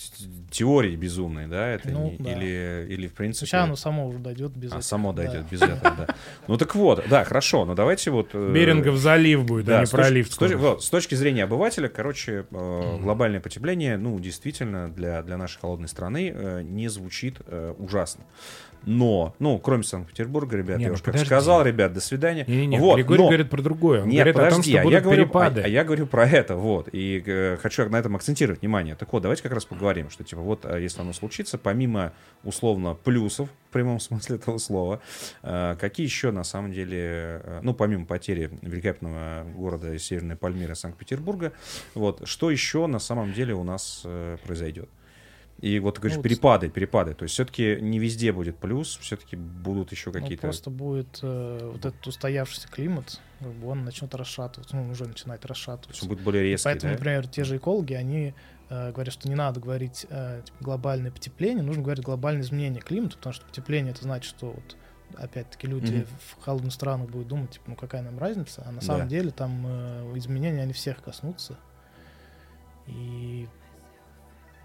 [0.50, 1.68] теории безумные, да?
[1.68, 2.32] Это ну, не, да.
[2.32, 3.46] Или, или в принципе...
[3.46, 4.80] Сейчас оно само уже дойдет без а, этого.
[4.82, 5.48] само дойдет да.
[5.50, 6.14] без этого, да.
[6.46, 8.30] Ну так вот, да, хорошо, но давайте вот...
[8.34, 10.30] Э, Берингов залив будет, да, а не пролив.
[10.30, 15.58] С, вот, с точки зрения обывателя, короче, э, глобальное потепление, ну, действительно, для, для нашей
[15.58, 17.40] холодной страны э, не звучит
[17.78, 18.24] ужасно.
[18.86, 22.44] Но, ну, кроме Санкт-Петербурга, ребят, не, я ну, уже как сказал, ребят, до свидания.
[22.46, 23.26] Не, не, вот, Григорий но...
[23.26, 24.02] говорит про другое.
[24.02, 26.54] Он Нет, подожди, о том, что а я, говорю, а, а я говорю про это,
[26.54, 26.88] вот.
[26.92, 28.94] И э, хочу на этом акцентировать внимание.
[28.94, 32.12] Так вот, давайте как раз поговорим, что, типа, вот, а если оно случится, помимо,
[32.44, 35.00] условно, плюсов, в прямом смысле этого слова,
[35.42, 41.52] э, какие еще, на самом деле, э, ну, помимо потери великолепного города Северной Пальмиры Санкт-Петербурга,
[41.94, 44.88] вот, что еще на самом деле у нас э, произойдет?
[45.60, 47.14] И вот ты говоришь, ну, перепады, перепады.
[47.14, 50.46] То есть все-таки не везде будет плюс, все-таки будут еще ну, какие-то...
[50.46, 53.20] Ну, просто будет э, вот этот устоявшийся климат,
[53.64, 56.04] он начнет расшатываться, ну, уже начинает расшатываться.
[56.04, 56.98] Он будет более резкий, Поэтому, да?
[56.98, 58.34] например, те же экологи, они
[58.68, 63.16] э, говорят, что не надо говорить э, типа, глобальное потепление, нужно говорить глобальное изменение климата,
[63.16, 64.76] потому что потепление это значит, что вот
[65.16, 66.08] опять-таки люди mm-hmm.
[66.18, 68.86] в холодных странах будут думать, типа, ну какая нам разница, а на да.
[68.86, 71.58] самом деле там э, изменения они всех коснутся.
[72.86, 73.48] И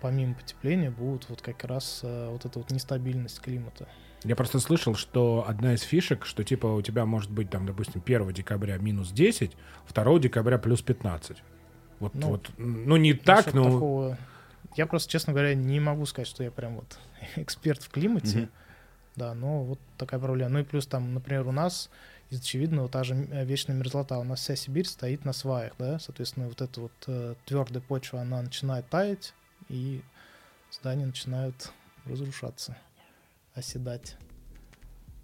[0.02, 3.88] помимо потепления будут вот как раз э, вот эта вот нестабильность климата.
[4.24, 8.04] Я просто слышал, что одна из фишек, что типа у тебя может быть там, допустим,
[8.06, 9.56] 1 декабря минус 10,
[9.94, 11.38] 2 декабря плюс 15.
[12.02, 13.64] Вот, ну, вот, ну не так, но...
[13.66, 14.18] Такого...
[14.76, 16.98] Я просто, честно говоря, не могу сказать, что я прям вот
[17.36, 18.40] эксперт в климате.
[18.40, 18.50] Mm-hmm.
[19.18, 20.50] Да, но вот такая проблема.
[20.50, 21.92] Ну и плюс там, например, у нас
[22.32, 24.18] из очевидного та же э, вечная мерзлота.
[24.18, 28.22] У нас вся Сибирь стоит на сваях, да, соответственно, вот эта вот э, твердая почва,
[28.22, 29.36] она начинает таять,
[29.70, 30.02] и
[30.72, 31.72] здания начинают
[32.06, 32.76] разрушаться,
[33.54, 34.16] оседать.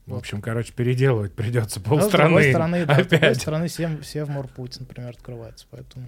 [0.05, 2.35] В общем, короче, переделывать придется полстраны.
[2.35, 3.07] Да, с другой стороны, да, опять.
[3.07, 6.05] с другой стороны, все, все в морпуть, например, открывается, поэтому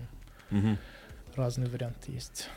[0.52, 0.78] угу.
[1.36, 2.50] разные варианты есть.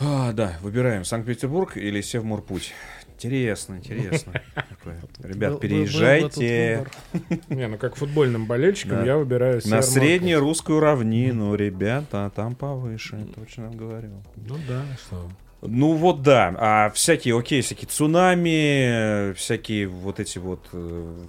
[0.00, 2.72] А, да, выбираем Санкт-Петербург или Севморпуть.
[3.16, 4.42] Интересно, интересно.
[5.22, 6.86] Ребят, переезжайте.
[7.48, 14.22] Не, ну как футбольным болельщиком я выбираю На среднерусскую равнину, ребята, там повыше, точно говорю.
[14.36, 15.28] Ну да, что
[15.66, 21.24] ну вот да, а всякие, окей, всякие цунами, всякие вот эти вот э,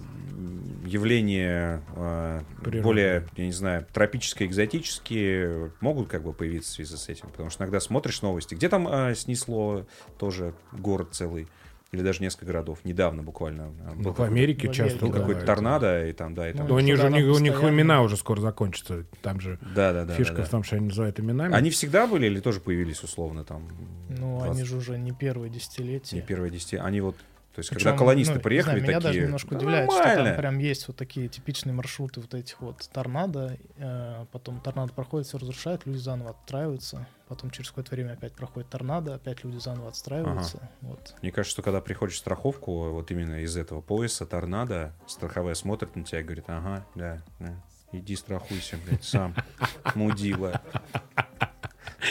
[0.86, 2.42] явления э,
[2.82, 7.50] более, я не знаю, тропические, экзотические могут как бы появиться в связи с этим, потому
[7.50, 9.86] что иногда смотришь новости, где там э, снесло
[10.18, 11.48] тоже город целый,
[11.92, 12.80] или даже несколько городов.
[12.84, 13.72] Недавно буквально.
[13.86, 16.68] А, был в Америке часто был какой-то торнадо, и там, да, и там.
[16.68, 19.06] Ну, они же, у, них, у них имена уже скоро закончатся.
[19.22, 20.48] Там же да, да, да, фишка да, да.
[20.48, 21.54] в том, что они называют именами.
[21.54, 23.68] Они всегда были или тоже появились условно там?
[24.10, 24.52] Ну, 20...
[24.52, 26.22] они же уже не первое десятилетие.
[26.22, 26.82] Не первое десятилетие.
[26.82, 27.16] Они вот
[27.56, 29.14] то есть, Причем, когда колонисты ну, приехали, знаю, меня такие...
[29.14, 30.14] даже немножко удивляет, Нормально.
[30.14, 33.58] что там прям есть вот такие типичные маршруты вот этих вот торнадо.
[33.78, 37.08] Э, потом торнадо проходит, все разрушает, люди заново отстраиваются.
[37.30, 40.58] Потом через какое-то время опять проходит торнадо, опять люди заново отстраиваются.
[40.58, 40.70] Ага.
[40.82, 41.16] Вот.
[41.22, 45.96] Мне кажется, что когда приходишь в страховку, вот именно из этого пояса торнадо, страховая смотрит
[45.96, 47.56] на тебя и говорит, ага, да, да
[47.94, 49.34] иди страхуйся, блядь, сам,
[49.96, 50.62] мудила.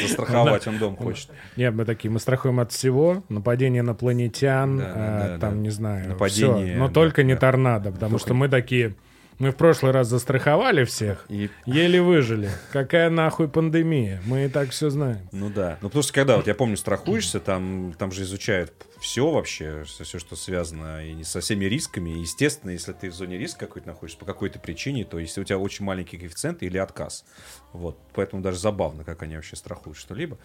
[0.03, 1.31] Застраховать он дом хочет.
[1.57, 6.89] Нет, мы такие, мы страхуем от всего, нападение инопланетян, да, там, не знаю, нападение, но
[6.89, 8.95] только не торнадо, потому что мы такие,
[9.39, 11.51] мы в прошлый раз застраховали всех, и...
[11.67, 12.51] еле выжили.
[12.73, 14.23] Какая нахуй пандемия?
[14.27, 15.29] Мы и так все знаем.
[15.33, 15.79] Ну да.
[15.81, 20.19] Ну потому что когда, вот я помню, страхуешься, там, там же изучают все вообще, все,
[20.19, 22.11] что связано и со всеми рисками.
[22.11, 25.45] И, естественно, если ты в зоне риска какой-то находишься по какой-то причине, то если у
[25.45, 27.25] тебя очень маленький коэффициент или отказ.
[27.73, 27.99] Вот.
[28.15, 30.39] Поэтому даже забавно, как они вообще страхуют что-либо.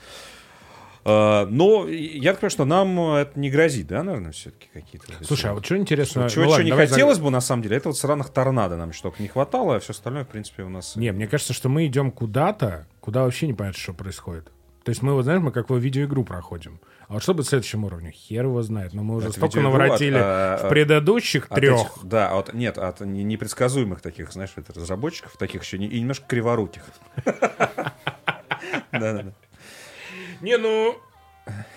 [1.05, 5.07] А, но я понимаю, что нам это не грозит, да, наверное, все-таки какие-то.
[5.23, 6.29] Слушай, а вот что интересно...
[6.29, 7.23] Чего, ну, чего не хотелось за...
[7.23, 10.25] бы, на самом деле, это вот сраных торнадо нам что-то не хватало, а все остальное,
[10.25, 10.95] в принципе, у нас...
[10.95, 14.51] Не, мне кажется, что мы идем куда-то, куда вообще не понятно, что происходит.
[14.83, 16.79] То есть мы, вот, знаешь, мы как в видеоигру проходим.
[17.07, 18.11] А вот что будет в следующем уровне?
[18.11, 18.93] Хер его знает.
[18.93, 21.81] Но мы уже это столько наворотили от, а, в предыдущих от трех.
[21.81, 26.83] Этих, да, от, нет, от непредсказуемых таких, знаешь, разработчиков, таких еще и немножко криворуких.
[28.91, 29.33] Да-да-да.
[30.41, 30.97] Не, ну,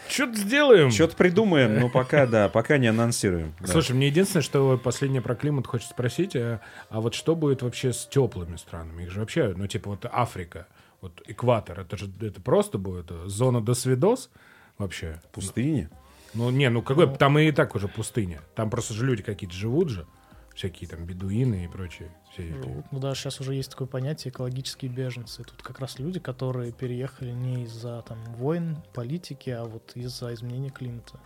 [0.08, 0.90] что-то сделаем.
[0.90, 3.54] Что-то придумаем, но пока, да, пока не анонсируем.
[3.64, 6.60] Слушай, мне единственное, что последнее про климат хочется спросить, а,
[6.90, 9.04] а вот что будет вообще с теплыми странами?
[9.04, 10.66] Их же вообще, ну, типа вот Африка,
[11.00, 14.30] вот экватор, это же это просто будет зона до свидос
[14.78, 15.20] вообще.
[15.32, 15.88] Пустыни?
[16.34, 18.40] Ну, не, ну какой, ну, там и так уже пустыня.
[18.54, 20.06] Там просто же люди какие-то живут же
[20.55, 22.11] всякие там бедуины и прочие.
[22.32, 25.44] Все ну, ну да, сейчас уже есть такое понятие экологические беженцы.
[25.44, 30.70] Тут как раз люди, которые переехали не из-за там войн, политики, а вот из-за изменения
[30.70, 31.18] климата.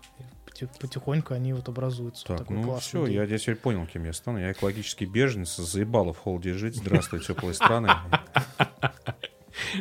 [0.60, 2.26] И потихоньку они вот образуются.
[2.26, 4.38] Так, такой ну все, я, я теперь понял, кем я стану.
[4.38, 6.76] Я экологический беженец, заебало в холоде жить.
[6.76, 7.90] Здравствуй, теплые страны.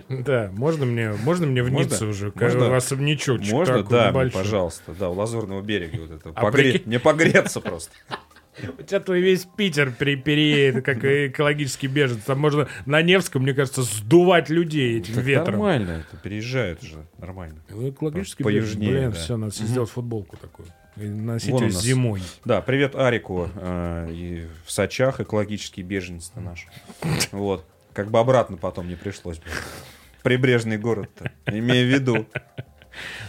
[0.07, 3.41] Да, можно мне, можно мне в Ниццу уже, можно, в особнячок.
[3.41, 6.31] Можно, да, пожалуйста, да, у Лазурного берега вот это.
[6.33, 6.51] А.
[6.85, 7.91] Мне погреться просто.
[8.77, 12.23] У тебя твой весь Питер при, переедет, как экологический беженец.
[12.23, 15.45] Там можно на Невском, мне кажется, сдувать людей этим так ветром.
[15.51, 17.61] нормально, это переезжают уже, нормально.
[17.69, 19.15] Ну, экологический беженец, блин, да.
[19.15, 19.65] все, надо угу.
[19.65, 20.67] сделать футболку такую.
[20.97, 22.21] И носить ее зимой.
[22.45, 23.49] Да, привет Арику.
[23.55, 26.67] Э, и в Сочах экологический беженец-то наш.
[27.31, 27.65] Вот.
[27.93, 29.43] Как бы обратно потом не пришлось бы.
[30.23, 32.25] Прибрежный город-то, имея в виду.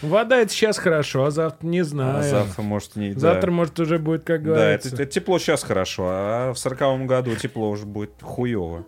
[0.02, 2.18] Вода это сейчас хорошо, а завтра не знаю.
[2.18, 3.12] А завтра может не.
[3.12, 3.52] Завтра да.
[3.52, 4.90] может уже будет, как говорится.
[4.90, 8.84] Да, это, это тепло сейчас хорошо, а в сороковом году тепло уже будет хуево.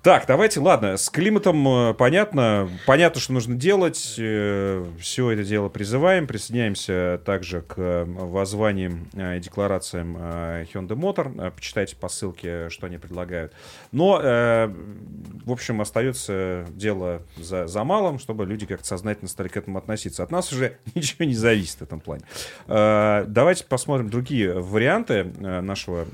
[0.00, 2.70] Так, давайте, ладно, с климатом э, понятно.
[2.86, 4.14] Понятно, что нужно делать.
[4.16, 6.28] Э, Все это дело призываем.
[6.28, 11.50] Присоединяемся также к э, воззваниям и декларациям Hyundai Motor.
[11.50, 13.52] Почитайте по ссылке, что они предлагают.
[13.90, 19.78] Но, в общем, остается дело за, за малым, чтобы люди как-то сознательно стали к этому
[19.78, 20.22] относиться.
[20.22, 22.22] От нас уже ничего не зависит в этом плане.
[22.66, 26.06] Давайте посмотрим другие варианты нашего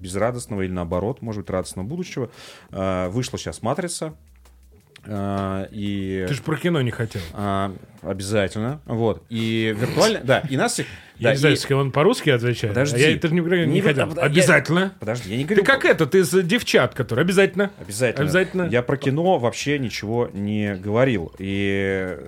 [0.00, 2.30] безрадостного или наоборот, может быть, радостного будущего.
[2.96, 4.14] Э, Вышла сейчас «Матрица».
[5.04, 6.24] э, И...
[6.28, 7.22] Ты же про кино не хотел.
[7.34, 7.72] А,
[8.02, 8.80] обязательно.
[8.86, 9.22] Вот.
[9.28, 10.20] И виртуально...
[10.24, 10.80] Да, и нас...
[11.18, 12.74] Я не знаю, он по-русски отвечает.
[12.74, 12.96] Подожди.
[12.96, 14.12] А я это не, не, Не, хотел.
[14.14, 14.92] я- Обязательно.
[15.00, 15.64] Подожди, я не Ты говорю...
[15.64, 17.70] как этот из девчат, который обязательно.
[17.80, 18.24] Обязательно.
[18.24, 18.62] Обязательно.
[18.64, 21.32] Я про кино вообще ничего не говорил.
[21.38, 22.18] И...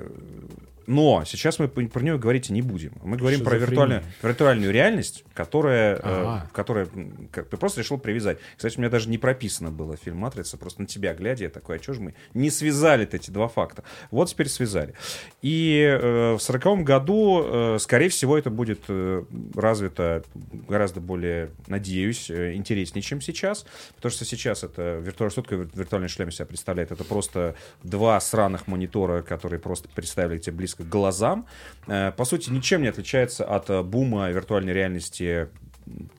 [0.89, 2.93] Но сейчас мы про нее говорить не будем.
[3.05, 6.51] Мы говорим про виртуальную, виртуальную реальность, которая, э, Ага.
[6.55, 8.39] которая м, как, ты просто решил привязать.
[8.57, 11.77] Кстати, у меня даже не прописано было фильм «Матрица», просто на тебя глядя, я такой,
[11.77, 13.85] а что же мы не связали эти два факта?
[14.11, 14.95] Вот теперь связали.
[15.43, 19.25] И э, в сороковом году, э, скорее всего, это будет э,
[19.55, 20.25] развито
[20.69, 23.67] гораздо более, надеюсь, э, интереснее, чем сейчас.
[23.97, 26.93] Потому что сейчас это виртуальная, что такое виртуальная шлем себя представляет?
[26.93, 31.47] Это просто два сраных монитора, которые просто представили тебе близко к глазам.
[31.87, 35.49] Э, По сути, ничем не отличается от э, бума виртуальной реальности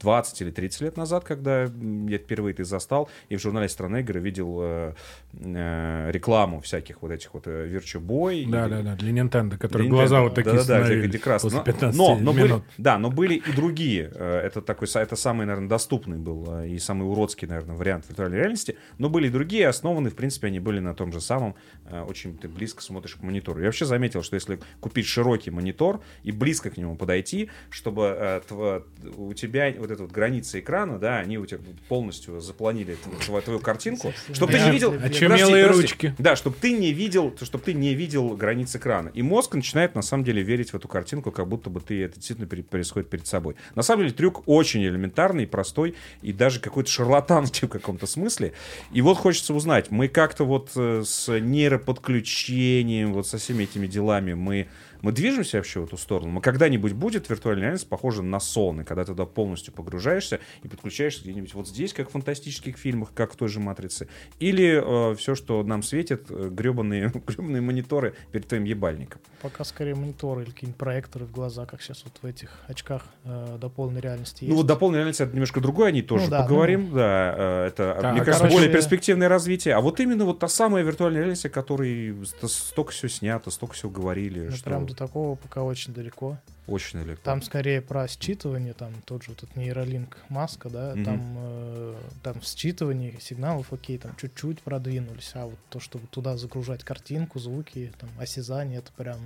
[0.01, 4.19] 20 или 30 лет назад, когда я впервые это застал, и в журнале «Страна игры»
[4.19, 4.93] видел э,
[5.33, 8.49] рекламу всяких вот этих вот э, Virtua Boy.
[8.49, 10.23] Да, и- да, да, для Nintendo, которые для глаза Nintendo.
[10.23, 11.45] вот такие Да-да-да, становились где прекрасно.
[11.49, 12.63] после Но- 15 но, но были, минут.
[12.77, 14.11] да, но были и другие.
[14.13, 18.37] Э, Это такой, это самый, наверное, доступный был э, и самый уродский, наверное, вариант виртуальной
[18.37, 18.75] реальности.
[18.97, 21.55] Но были и другие, основаны, в принципе, они были на том же самом.
[21.85, 23.59] э, Очень ты близко смотришь к монитору.
[23.59, 28.81] Я вообще заметил, что если купить широкий монитор и близко к нему подойти, чтобы э,
[29.17, 33.59] у тебя вот эта вот граница экрана, да, они у тебя полностью запланили твою, твою
[33.59, 34.93] картинку, чтобы ты не Да, видел...
[35.19, 35.81] чё Подожди, мелые подожди.
[35.81, 36.15] ручки?
[36.17, 39.09] Да, чтобы ты не видел, чтобы ты не видел границ экрана.
[39.09, 42.15] И мозг начинает на самом деле верить в эту картинку, как будто бы ты это
[42.15, 43.55] действительно происходит перед собой.
[43.75, 48.53] На самом деле трюк очень элементарный, простой и даже какой-то шарлатанский в каком-то смысле.
[48.91, 54.33] И вот хочется узнать, мы как-то вот э, с нейроподключением, вот со всеми этими делами,
[54.33, 54.67] мы
[55.01, 56.31] мы движемся вообще в эту сторону?
[56.31, 60.67] Мы когда-нибудь будет виртуальная реальность похожа на сон, и когда ты туда полностью погружаешься и
[60.67, 64.07] подключаешься где-нибудь вот здесь, как в фантастических фильмах, как в той же «Матрице»,
[64.39, 69.21] или все, что нам светит, э, гребаные, гребаные мониторы перед твоим ебальником?
[69.41, 73.57] Пока скорее мониторы или какие-нибудь проекторы в глаза, как сейчас вот в этих очках э,
[73.59, 74.67] до полной реальности Ну вот есть.
[74.67, 76.91] дополненная реальность это немножко другое, о ней тоже да, поговорим.
[76.93, 79.75] Да, э, это, Так, мне кажется, короче- более перспективное развитие.
[79.75, 83.73] А вот именно вот та самая виртуальная реальность, о которой ст- столько всего снято, столько
[83.75, 86.37] всего говорили, Ну, что прям до такого пока очень далеко.
[86.67, 87.21] очень далеко.
[87.23, 91.05] Там скорее про считывание, там тот же вот этот нейролинк маска, да, Мгм.
[91.05, 96.37] там, э, там в считывании сигналов, окей, там чуть-чуть продвинулись, а вот то, чтобы туда
[96.37, 99.19] загружать картинку, звуки, там, осязание, это прям,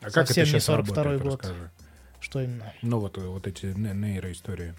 [0.00, 1.40] А как совсем это не сейчас 42-й работает, год.
[1.42, 1.70] расскажи.
[2.20, 2.72] что именно?
[2.82, 4.74] Ну вот, вот эти не- нейроистории.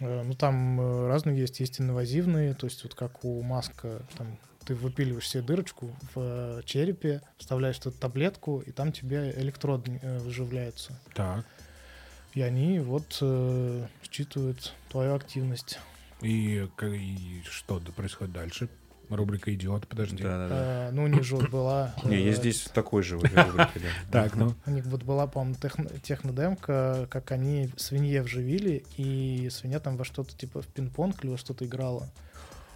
[0.00, 4.38] Э, Ну, там э, разные есть, есть инвазивные, то есть вот как у Маска, там,
[4.66, 10.18] ты выпиливаешь себе дырочку в э, черепе, вставляешь туда таблетку, и там тебе электроды э,
[10.18, 10.98] вживляются.
[11.14, 11.46] Так.
[12.34, 15.78] И они вот э, считывают твою активность.
[16.20, 18.68] И, и что да, происходит дальше?
[19.08, 20.22] Рубрика «Идиот», подожди.
[20.22, 20.88] Да-да-да.
[20.88, 21.94] Э, ну, у них же вот была...
[22.04, 23.88] Не, э, есть здесь такой же в этой рубрике, да.
[24.22, 24.54] Так, ну.
[24.66, 30.04] У них вот была, по-моему, техно- технодемка, как они свинье вживили, и свинья там во
[30.04, 32.10] что-то типа в пинг-понг или во что-то играла.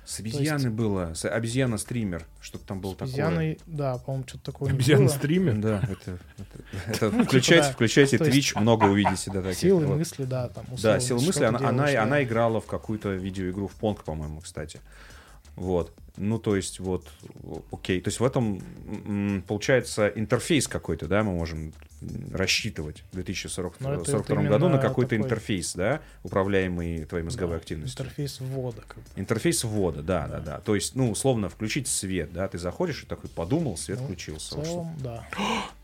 [0.05, 3.07] С обезьяны было, с обезьяна-стример, что-то там было С такое.
[3.09, 5.09] обезьяной, да, по-моему, что-то такое не Обезьян было.
[5.09, 5.57] стример?
[5.59, 9.59] Да, это, это- это Ну, включайте, типа, включайте есть- Twitch, много увидите, да, таких.
[9.59, 9.99] Силы вот.
[9.99, 11.59] мысли, да, там Да, сила мысли, она,
[12.01, 14.81] она, играла в какую-то видеоигру в Понг, по-моему, кстати.
[15.55, 15.93] Вот.
[16.17, 17.07] Ну, то есть, вот,
[17.73, 18.01] окей.
[18.01, 18.61] То есть в этом,
[19.47, 21.73] получается, интерфейс какой-то, да, мы можем
[22.33, 27.53] рассчитывать в Но это- 2042 это году на какой-то такой- интерфейс, да, управляемый твоей мозговой
[27.53, 28.05] Да, активностью.
[28.05, 28.83] Интерфейс ввода.
[28.87, 29.03] Как бы.
[29.17, 30.61] Интерфейс ввода, да, да, да.
[30.61, 34.07] То есть, ну, условно, включить свет, да, ты заходишь и такой подумал, свет Ну, В
[34.07, 34.57] включился.
[34.57, 34.73] вошло.
[34.73, 35.29] целом, да.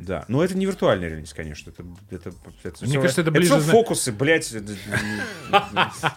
[0.00, 1.70] Да, но это не виртуальная реальность, конечно.
[1.70, 2.32] Это, это,
[2.62, 5.56] это Мне всё- кажется, это ближе всё зна- фокусы, блядь, э, э,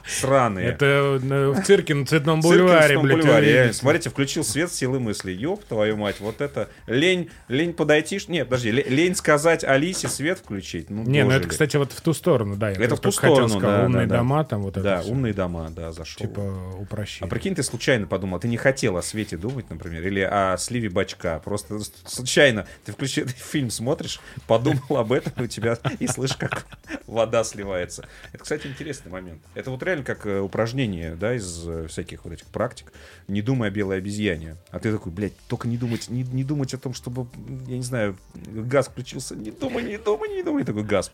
[0.07, 0.67] сраные.
[0.69, 3.75] Это э, в цирке на Цветном бульваре, блядь.
[3.75, 5.31] Смотрите, включил свет силы мысли.
[5.31, 8.19] Ёб твою мать, вот это лень, лень подойти.
[8.27, 10.89] Нет, подожди, ле- лень сказать Алисе свет включить.
[10.89, 12.71] Ну, Не, ну это, кстати, вот в ту сторону, да.
[12.71, 16.27] Это в ту сторону, да, умные дома, там вот это Да, умные дома, да, зашел.
[16.27, 17.29] Типа А упрощение.
[17.29, 21.39] прикинь, ты случайно подумал, ты не хотел о свете думать, например, или о сливе бачка,
[21.43, 26.65] просто случайно ты включил фильм смотришь, подумал об этом, у тебя и слышишь, как
[27.07, 28.07] вода сливается.
[28.33, 29.41] Это, кстати, интересный момент.
[29.55, 32.91] Это вот реально как э, упражнение, да, из э, всяких вот этих практик.
[33.27, 34.57] Не думай о белой обезьяне.
[34.69, 37.27] А ты такой, блядь, только не думать, не, не думать о том, чтобы,
[37.67, 39.35] я не знаю, газ включился.
[39.35, 40.63] Не думай, не думай, не думай.
[40.63, 41.11] Такой газ.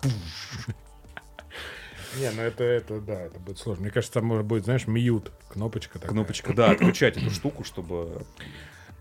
[2.20, 3.84] Не, ну это, это, да, это будет сложно.
[3.84, 6.12] Мне кажется, там может быть, знаешь, мьют, кнопочка такая.
[6.12, 8.26] Кнопочка, да, отключать эту штуку, чтобы...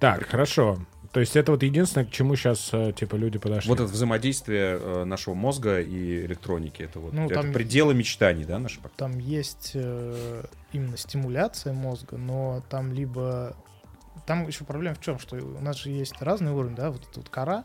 [0.00, 0.78] Так, хорошо.
[1.16, 3.70] То есть это вот единственное, к чему сейчас, типа, люди подошли.
[3.70, 8.44] Вот это взаимодействие э, нашего мозга и электроники, это вот Ну, это там- пределы мечтаний,
[8.44, 8.80] да, наши?
[8.98, 10.44] Там есть э,
[10.74, 13.56] именно стимуляция мозга, но там либо...
[14.26, 17.18] Там еще проблема в чем, что у нас же есть разный уровень, да, вот эта
[17.20, 17.64] вот кора,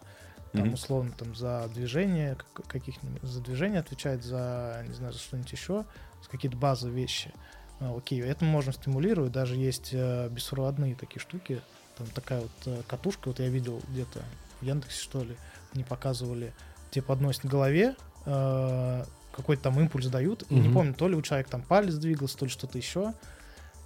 [0.54, 0.74] там Мгм.
[0.76, 5.84] условно там за движение как- каких-нибудь, за движение отвечает за, не знаю, за что-нибудь еще,
[6.24, 7.34] за какие-то базовые вещи.
[7.82, 11.62] А, окей, это мы можем стимулировать, даже есть э, беспроводные такие штуки,
[11.98, 14.24] там такая вот э, катушка, вот я видел где-то
[14.60, 15.36] в Яндексе, что ли,
[15.74, 16.54] они показывали,
[16.92, 20.74] тебе подносят к голове, э, какой-то там импульс дают, и не Мгм.
[20.74, 23.14] помню, то ли у человека там палец двигался, то ли что-то еще.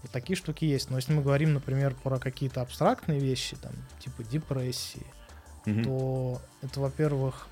[0.02, 0.90] Вот такие штуки есть.
[0.90, 5.06] Но если мы говорим, например, про какие-то абстрактные вещи, там, типа депрессии,
[5.66, 5.84] Мгм.
[5.84, 7.48] то это, во-первых,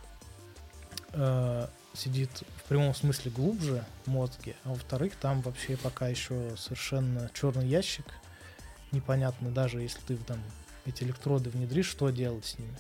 [1.14, 7.30] э, сидит в прямом смысле глубже в мозге, а во-вторых, там вообще пока еще совершенно
[7.34, 8.06] черный ящик,
[8.94, 10.38] непонятно даже если ты там
[10.86, 12.76] эти электроды внедришь, что делать с ними.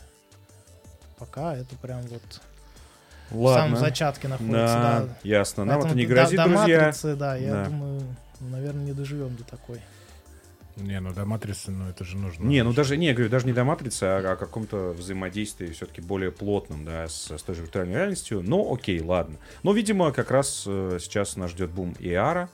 [1.17, 2.21] Пока это прям вот
[3.29, 4.55] в самом зачатке находится.
[4.57, 5.65] Да, Да, ясно.
[5.65, 6.79] Нам это Поэтому не до- грозит, до друзья.
[6.79, 7.65] матрицы, да, я Да.
[7.65, 8.01] думаю,
[8.41, 9.79] наверное, не доживем до такой.
[10.75, 12.43] Не, ну до матрицы, ну это же нужно.
[12.45, 16.01] Не, ну даже, не, я говорю, даже не до матрицы, а о каком-то взаимодействии все-таки
[16.01, 18.41] более плотном, да, с, с той же виртуальной реальностью.
[18.41, 19.37] Но окей, ладно.
[19.61, 22.49] Но, видимо, как раз э, сейчас нас ждет бум AR,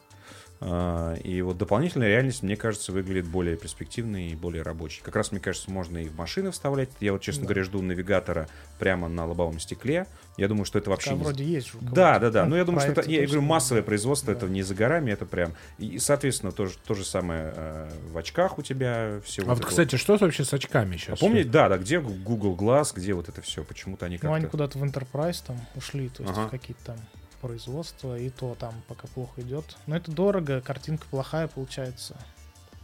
[0.62, 5.02] и вот дополнительная реальность, мне кажется, выглядит более перспективной и более рабочей.
[5.02, 6.90] Как раз, мне кажется, можно и в машины вставлять.
[7.00, 7.48] Я вот, честно Да.
[7.48, 10.06] говоря, жду навигатора прямо на лобовом стекле.
[10.36, 11.72] Я думаю, что это вообще Пока не- вроде есть.
[11.80, 12.44] Да, да, да.
[12.44, 14.38] Ну, Но я думаю, что это, я точно говорю, массовое производство, Да.
[14.38, 15.54] это не за горами, это прям.
[15.78, 19.44] И, соответственно, то же, то же самое э, в очках у тебя все.
[19.44, 21.20] А вот, кстати, что вообще с очками а сейчас?
[21.20, 24.58] помните, да, да, где Google Glass, где вот это все, почему-то они Ну, они как-то...
[24.58, 26.50] куда-то в Enterprise там ушли, то есть Ага.
[26.50, 26.98] какие-то там
[27.42, 29.78] производства, и то там пока плохо идет.
[29.88, 32.18] Но это дорого, картинка плохая получается.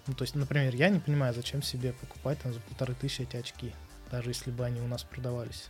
[0.08, 3.38] Ну, то есть, например, я не понимаю, зачем себе покупать там за полторы тысячи эти
[3.38, 3.74] очки,
[4.12, 5.70] даже если бы они у нас продавались.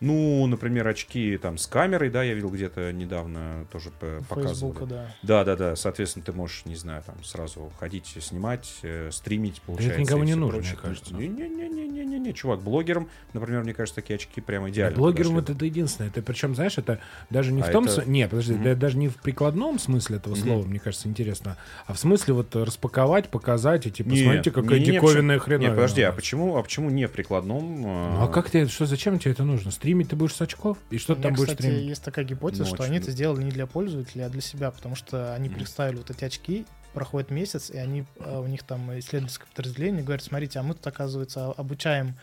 [0.00, 4.34] Ну, например, очки там с камерой, да, я видел где-то недавно тоже п- У Фейсбука,
[4.80, 4.88] показывали.
[4.88, 5.06] да.
[5.22, 5.76] Да, да, да.
[5.76, 10.00] Соответственно, ты можешь, не знаю, там сразу ходить, снимать, э, стримить, получается.
[10.00, 10.72] никому и не всё нужно, прочее.
[10.72, 11.14] мне кажется.
[11.14, 14.96] Не-не-не-не-не-не, чувак, блогерам, например, мне кажется, такие очки прямо идеально.
[14.96, 15.42] Блогерам подошли.
[15.44, 16.08] это, это единственное.
[16.10, 16.98] Это причем, знаешь, это
[17.28, 18.12] даже не А в том это- смысле.
[18.12, 18.64] Нет, подожди, Мгм.
[18.64, 20.42] да, даже не в прикладном смысле этого Мгм.
[20.42, 24.78] слова, мне кажется, интересно, а в смысле вот распаковать, показать и типа, Не, смотрите, какая
[24.78, 25.68] не-не-не, диковинная почему- хреновина.
[25.72, 27.82] Нет, подожди, а почему, а почему не в прикладном?
[27.82, 29.70] Ну а как тебе, что, зачем тебе это нужно?
[29.90, 30.78] Стримить ты будешь с очков?
[30.90, 31.88] И что ты там будешь кстати, стримить?
[31.88, 34.70] есть такая гипотеза, Ну, что очень- они это сделали не для пользователей, а для себя,
[34.70, 35.56] потому что они Мгм.
[35.58, 36.64] представили вот эти очки,
[36.94, 40.86] проходит месяц, и они, э, у них там исследовательское подразделение говорят, смотрите, а мы тут,
[40.86, 42.14] оказывается, обучаем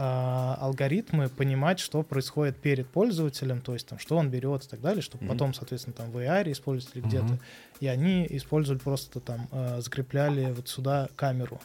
[0.00, 4.80] а, алгоритмы понимать, что происходит перед пользователем, то есть там, что он берет и так
[4.80, 5.32] далее, чтобы Мгм.
[5.32, 7.40] потом, соответственно, там в AR использовать или где-то.
[7.80, 11.60] И они использовали просто там, э, закрепляли вот сюда камеру.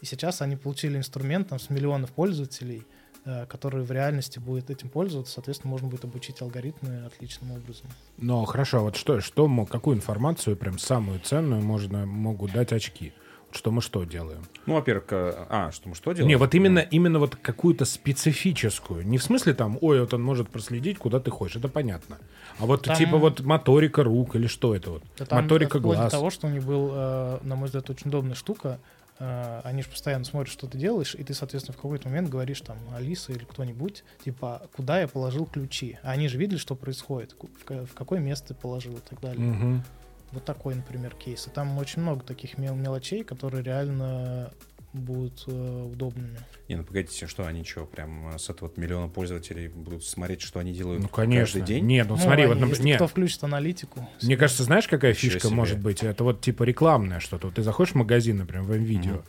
[0.00, 3.01] И сейчас они получили инструмент там, с миллионов пользователей, э,
[3.48, 7.86] который в реальности будет этим пользоваться, соответственно, можно будет обучить алгоритмы отличным образом.
[8.18, 13.12] Ну хорошо, а вот что, что какую информацию, прям самую ценную, можно, могут дать очки?
[13.52, 14.42] Что мы что делаем?
[14.64, 16.28] Ну, во-первых, э, а, что мы что делаем?
[16.28, 19.06] Не, вот именно, именно вот какую-то специфическую.
[19.06, 22.18] Не в смысле там, ой, вот он может проследить, куда ты хочешь, это понятно.
[22.58, 25.02] А вот Там- типа вот моторика рук или что это вот?
[25.18, 26.10] Да там моторика глаз.
[26.10, 28.80] того, что у них был, э, на мой взгляд, очень удобная штука.
[29.18, 32.60] Э, Они же постоянно смотрят, что ты делаешь, и ты, соответственно, в какой-то момент говоришь
[32.60, 35.98] там Алиса или кто-нибудь, типа, куда я положил ключи.
[36.02, 39.20] А они же видели, что происходит, в ка- в какое место ты положил и так
[39.20, 39.40] далее.
[39.46, 39.84] Мгм.
[40.32, 41.46] Вот такой, например, кейс.
[41.46, 44.50] И там очень много таких мел- мелочей, которые реально
[44.92, 46.36] будут э, удобными.
[46.68, 50.42] Не, ну погодите, что они что, прям э, с этого вот миллиона пользователей будут смотреть,
[50.42, 51.60] что они делают Ну, конечно.
[51.60, 51.86] каждый день?
[51.86, 52.96] Нет, ну, смотри, вот, они, если нет.
[52.96, 55.54] кто включит аналитику, Мне кажется, знаешь, какая фишка себе.
[55.54, 56.02] может быть?
[56.02, 57.46] Это вот типа рекламное что-то.
[57.48, 59.24] Вот ты заходишь в магазин, например, в видео Мгм.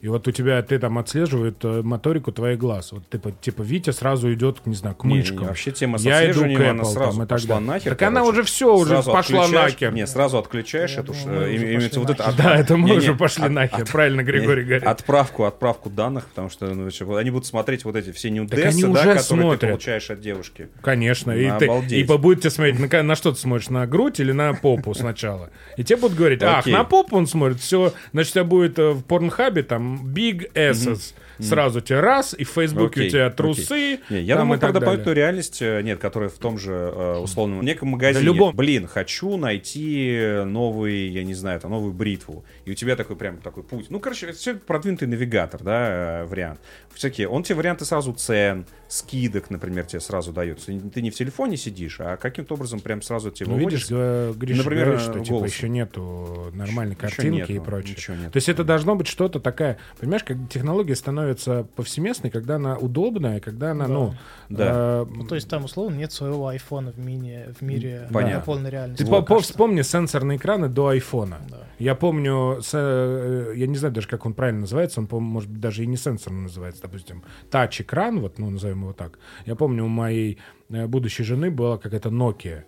[0.00, 2.92] И вот у тебя, ты там отслеживает э, моторику твоих глаз.
[2.92, 5.40] Вот типа, типа Витя сразу идет, не знаю, к не, мышкам.
[5.40, 7.66] не, вообще тема с Я иду к отслеживанием, она Apple сразу там и так далее.
[7.66, 7.90] нахер.
[7.90, 8.32] Так она короче.
[8.32, 9.92] уже все, уже Сразу пошла нахер.
[9.92, 12.24] Не, сразу отключаешь Я эту, ж, думаю, имеется вот это...
[12.24, 13.82] от- Да, это мы Не, уже не, пошли от- нахер.
[13.82, 14.86] от- Правильно, Григорий не, говорит.
[14.88, 19.16] Отправку, отправку данных, потому что ну, они будут смотреть вот эти все нюдесы, да, которые
[19.16, 19.60] ты смотрят.
[19.60, 20.68] получаешь от девушки.
[20.80, 21.32] Конечно.
[21.32, 24.94] И, ты, и будете смотреть, на, на что ты смотришь, на грудь или на попу
[24.94, 25.50] сначала.
[25.76, 28.90] И тебе будут говорить, ах, на попу он смотрит, все, значит, у тебя будет э,
[28.92, 31.12] в порнхабе там big asses.
[31.12, 31.29] Mhm.
[31.42, 33.36] Сразу тебе раз, и в Фейсбуке Окей, у тебя окей.
[33.36, 34.00] трусы.
[34.10, 37.62] Не, я думаю и про дополнительную реальность, э, нет, которая в том же э, условном
[37.64, 38.24] неком магазине.
[38.24, 38.54] любом.
[38.56, 42.44] Блин, хочу найти новый, я не знаю, там, новую бритву.
[42.64, 43.86] И у тебя такой прям такой путь.
[43.90, 46.60] Ну, короче, это все продвинутый навигатор, да, э, вариант.
[46.94, 47.28] Всякие.
[47.28, 50.60] Он тебе варианты сразу цен, скидок, например, тебе сразу дает.
[50.64, 54.32] Ты не в телефоне сидишь, а каким-то образом прям сразу тебе Ну, видишь, выводится.
[54.34, 57.94] га- Гриша Например, говорит, что типа еще нету нормальной картинки и нету, прочее.
[57.96, 58.30] ничего нету.
[58.32, 61.29] То есть это должно быть что-то такая, понимаешь, как технология становится
[61.76, 63.92] повсеместной, когда она удобная, когда она, Да.
[63.94, 64.14] ну,
[64.48, 64.64] Да.
[64.68, 68.44] э, Ну, то есть там, условно, нет своего айфона в, мини, в мире Понятно.
[68.44, 69.04] полной реальности.
[69.04, 71.38] Ты по- вспомни сенсорные экраны до айфона.
[71.50, 71.58] Да.
[71.78, 75.50] Я помню, с, э, я не знаю даже, как он правильно называется, он, по-моему, может
[75.50, 79.18] быть, даже и не сенсорно называется, допустим, тач-экран, вот, ну, назовем его так.
[79.46, 80.38] Я помню, у моей
[80.70, 82.62] э, будущей жены была какая-то Nokia.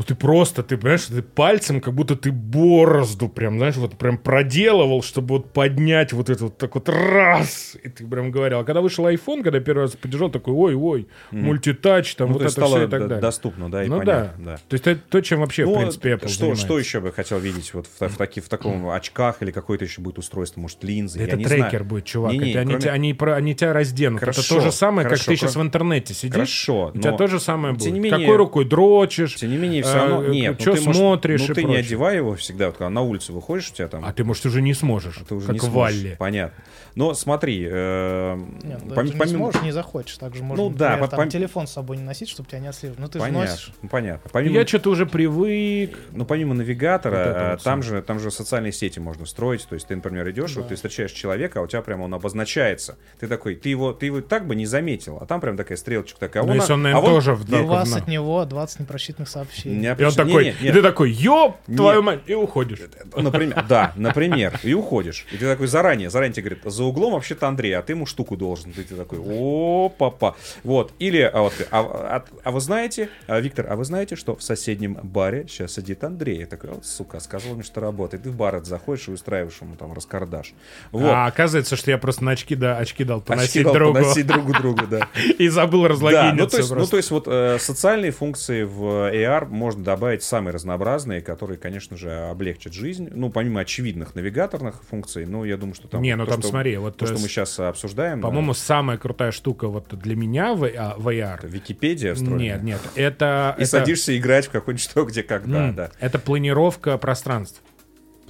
[0.00, 4.16] Ну ты просто, ты понимаешь, ты пальцем, как будто ты борозду прям, знаешь, вот прям
[4.16, 7.76] проделывал, чтобы вот поднять вот это вот так вот раз.
[7.82, 8.60] И ты прям говорил.
[8.60, 12.50] А когда вышел iPhone, когда первый раз подержал, такой, ой-ой, мультитач, там Ну, вот это
[12.50, 13.20] все стало и так далее.
[13.20, 14.32] доступно, да, и ну понятно.
[14.44, 14.50] да.
[14.52, 14.56] да.
[14.68, 16.64] То есть это то, чем вообще, Ну, в принципе, Apple что, занимается.
[16.64, 20.00] что еще бы хотел видеть вот в, в, таки- в таком очках или какое-то еще
[20.00, 21.18] будет устройство, может, линзы?
[21.18, 21.84] Да я это не трекер знаю.
[21.84, 22.32] будет, чувак.
[22.32, 24.22] Не-не, это они, кроме- тебя, они, про- они тебя разденут.
[24.22, 26.32] это Хорошо, то же самое, как хорошо, ты сейчас кроме- в интернете сидишь.
[26.32, 27.92] Хорошо, У тебя но- то же самое будет.
[27.92, 29.34] не менее- Какой рукой дрочишь?
[29.34, 30.24] Тем не менее, все равно...
[30.24, 31.80] э, Нет, ну чё ты, смотришь ну, и ты не прочее.
[31.86, 34.04] одевай его всегда, вот когда на улицу выходишь, у тебя там...
[34.04, 35.74] А ты, может, уже не сможешь, ты уже как не сможешь.
[35.74, 36.16] Валле.
[36.18, 36.62] Понятно.
[36.94, 39.38] Но смотри, э, Нет, да, пом- ты не помимо...
[39.38, 40.16] сможешь, не захочешь.
[40.18, 42.58] Также можно, Ну да, например, по- там, пом- телефон с собой не носить, чтобы тебя
[42.60, 43.00] не отслеживали.
[43.02, 43.72] Ну ты же Понятно, носишь.
[43.82, 44.30] ну, понятно.
[44.32, 45.98] Помимо, Я что-то уже привык.
[46.12, 49.66] ну, помимо навигатора, Вот э, вот там, же, там же социальные сети можно строить.
[49.68, 50.68] То есть ты, например, идешь, вот Да.
[50.70, 52.96] ты встречаешь человека, а у тебя прямо он обозначается.
[53.18, 56.18] Ты такой, ты его, ты его так бы не заметил, а там прям такая стрелочка
[56.18, 56.42] такая.
[56.42, 57.98] Ну, вон если он, а наверное, вон- тоже в И только у вас в на-
[57.98, 59.76] от него 20 непрочитанных сообщений.
[59.80, 61.76] Не И он такой, не, не, и ты такой, ёб Нет.
[61.76, 62.78] твою мать, и уходишь.
[63.16, 65.26] Например, да, например, и уходишь.
[65.32, 68.36] И ты такой заранее, заранее тебе говорит, за углом вообще-то Андрей, а ты ему штуку
[68.36, 68.72] должен.
[68.72, 70.36] Ты, ты такой, о, папа.
[70.64, 74.36] Вот, или, а, вот, а, а- а вы знаете, а, Виктор, а вы знаете, что
[74.36, 76.40] в соседнем баре сейчас сидит Андрей?
[76.40, 78.22] Я такой, вот, сука, сказал мне, что работает.
[78.24, 80.52] Ты в бар этот заходишь и устраиваешь ему там раскардаш.
[80.92, 81.10] Вот.
[81.10, 83.94] А оказывается, что я просто на очки, да, очки дал Очки поносить дал другу.
[83.94, 85.08] поносить другу другу, да.
[85.38, 86.90] И забыл Да, разлогиниться ну то есть, ну, просто.
[86.90, 92.10] то есть вот э, социальные функции в AR можно добавить самые разнообразные, которые, конечно же,
[92.10, 93.10] облегчат жизнь.
[93.12, 96.00] Ну, помимо очевидных навигаторных функций, ну, я думаю, что там...
[96.00, 98.96] Не, ну то, там что- смотри, вот То, что э, мы сейчас обсуждаем, По-моему, самая
[98.96, 101.38] крутая штука вот для меня в, а, в э, AR.
[101.38, 102.38] это Википедия встроена.
[102.38, 103.54] Нет, нет, это...
[103.58, 105.90] И это- садишься играть в какой-нибудь что, где, когда, М, да.
[106.00, 107.60] Это планировка пространств.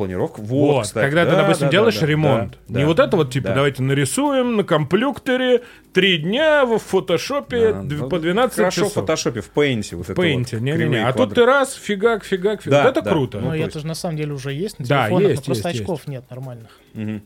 [0.00, 0.40] Планировка.
[0.40, 1.04] Вот, Вот, кстати.
[1.04, 2.58] когда ты, Да, допустим, да, делаешь да, ремонт.
[2.68, 2.86] да, не да.
[2.88, 3.54] вот это вот, типа, Да.
[3.56, 8.92] давайте нарисуем на компьютере три дня в фотошопе Да, ну, по 12 Хорошо часов.
[8.92, 9.96] в фотошопе, в пейнте.
[9.96, 10.76] Вот В это вот Paint, не-не-не.
[10.78, 12.78] кривые А тут ты раз, фигак, фигак, фигак.
[12.78, 13.10] Да, Вот это да.
[13.10, 13.40] круто.
[13.40, 15.68] Ну, то это же на самом деле уже есть на Да, телефонах, есть, но просто
[15.68, 16.70] есть, очков нет нормальных.
[16.94, 17.22] Мгм.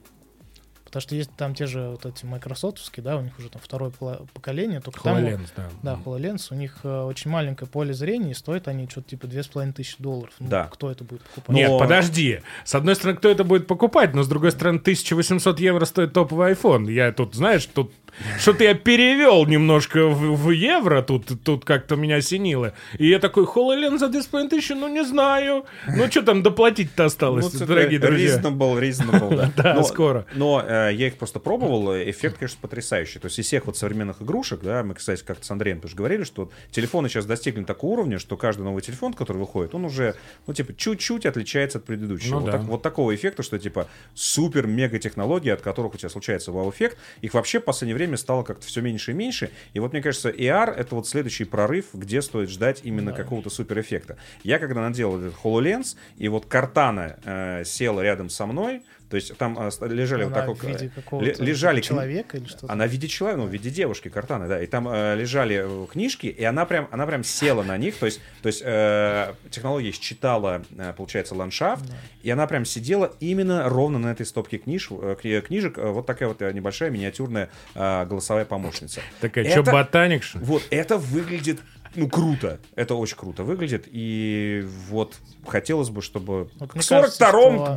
[0.95, 3.91] Потому что есть там те же вот эти майкрософтовские, да, у них уже там второе
[4.33, 5.17] поколение, только там...
[5.17, 5.69] HoloLens, да.
[5.83, 10.01] Да, HoloLens, у них э, очень маленькое поле зрения, и стоят они что-то типа 2500
[10.01, 10.33] долларов.
[10.39, 10.67] Ну, Да.
[10.67, 11.49] кто это будет покупать?
[11.49, 12.43] Но- Нет, подожди.
[12.65, 16.53] С одной стороны, кто это будет покупать, но с другой стороны, 1800 евро стоит топовый
[16.53, 16.89] iPhone.
[16.89, 17.93] Я тут, знаешь, тут
[18.39, 22.75] что-то я перевел немножко в, в евро, тут, тут как-то меня осенило.
[22.99, 25.65] И я такой, HoloLens за 2500, ну не знаю.
[25.87, 28.37] Ну что там доплатить-то осталось, Ну, дорогие друзья?
[28.39, 29.53] Reasonable, reasonable, да.
[29.75, 30.27] Да, скоро.
[30.35, 33.19] Но э, я их просто пробовал, эффект, конечно, потрясающий.
[33.19, 36.25] То есть из всех вот современных игрушек, да, мы, кстати, как-то с Андреем тоже говорили,
[36.25, 40.15] что телефоны сейчас достигли такого уровня, что каждый новый телефон, который выходит, он уже,
[40.47, 42.35] ну, типа, чуть-чуть отличается от предыдущего.
[42.35, 42.53] Ну вот, да.
[42.53, 47.35] так- вот такого эффекта, что, типа, супер-мега технологии, от которых у тебя случается вау-эффект, их
[47.35, 49.51] вообще в последнее время стало как-то все меньше и меньше.
[49.73, 53.17] И вот, мне кажется, AR— это вот следующий прорыв, где стоит ждать именно Да.
[53.17, 54.19] какого-то суперэффекта.
[54.43, 59.37] Я когда наделал этот HoloLens, и вот Картана э, села рядом со мной, то есть
[59.37, 62.73] там ст- лежали вот Она вот, виде э, лежали человека или что-то?
[62.73, 64.63] Она в виде человека, ну, в виде девушки, Картаны, да.
[64.63, 67.97] И там э, лежали э, книжки, и она прям, она прям села на них.
[67.97, 71.85] То есть, то есть э, технология считала, э, получается, ландшафт,
[72.23, 75.77] и она прям сидела именно ровно на этой стопке книж, кни- книжек.
[75.79, 79.01] Вот такая вот небольшая миниатюрная э, голосовая помощница.
[79.21, 80.39] Такая, Это- что, ботаник, что?
[80.39, 81.61] Вот, это выглядит,
[81.95, 82.59] ну, круто.
[82.75, 83.85] Это очень круто выглядит.
[83.91, 85.17] И вот
[85.47, 87.27] хотелось бы, чтобы Вот к мне 42 кажется,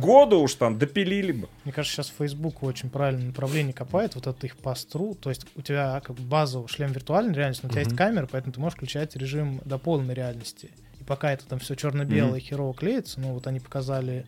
[0.06, 1.48] году уж там допилили бы.
[1.64, 5.14] Мне кажется, сейчас Facebook очень правильное направление копает, вот это их пастру.
[5.14, 8.28] То есть у тебя как бы базовый шлем виртуальной реальности, но у тебя есть камера,
[8.30, 10.70] поэтому ты можешь включать режим до полной реальности.
[11.00, 14.26] И пока это там все черно-белое херово клеится, ну вот они показали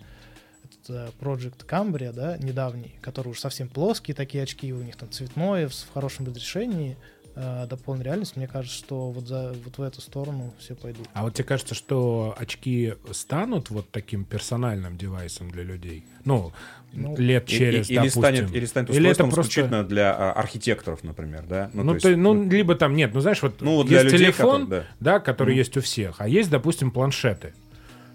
[0.64, 5.10] этот э, Project Cambria, да, недавний, который уже совсем плоские такие очки, у них там
[5.10, 6.96] цветное, в хорошем разрешении.
[7.34, 11.08] Э, дополненной реальности, мне кажется, что вот, за, вот в эту сторону все пойдут.
[11.12, 16.04] А вот тебе кажется, что очки станут вот таким персональным девайсом для людей?
[16.24, 16.52] Ну,
[16.92, 18.22] ну лет через, и, или допустим.
[18.22, 19.42] Станет, или станет или это просто...
[19.42, 21.70] исключительно для а, архитекторов, например, да?
[21.72, 24.12] Ну, ну, то есть, ну, ну, либо там, нет, ну, знаешь, вот ну, для есть
[24.12, 25.12] людей, телефон, которые, да.
[25.12, 25.58] да, который mm.
[25.58, 27.54] есть у всех, а есть, допустим, планшеты.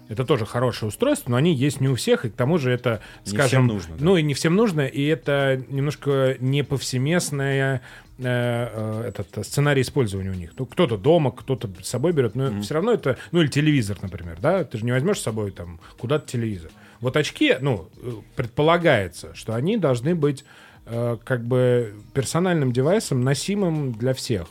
[0.08, 3.00] Это тоже хорошее устройство, но они есть не у всех, и к тому же это,
[3.24, 3.42] скажем...
[3.42, 3.96] Не всем нужно.
[3.96, 4.04] Да.
[4.04, 7.82] Ну, и не всем нужно, и это немножко не повсеместная
[8.18, 10.52] этот сценарий использования у них.
[10.58, 12.62] Ну, кто-то дома, кто-то с собой берет, но mm-hmm.
[12.62, 13.18] все равно это...
[13.30, 14.64] Ну, или телевизор, например, да?
[14.64, 16.70] Ты же не возьмешь с собой там куда-то телевизор.
[17.00, 17.90] Вот очки, ну,
[18.34, 20.44] предполагается, что они должны быть
[20.86, 24.48] э, как бы персональным девайсом, носимым для всех.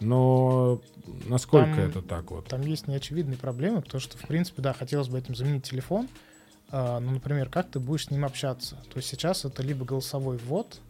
[0.00, 0.80] Но
[1.26, 2.46] насколько там, это так вот?
[2.46, 6.08] Там есть неочевидные проблемы, потому что, в принципе, да, хотелось бы этим заменить телефон.
[6.70, 8.76] А, ну, например, как ты будешь с ним общаться?
[8.90, 10.80] То есть сейчас это либо голосовой ввод,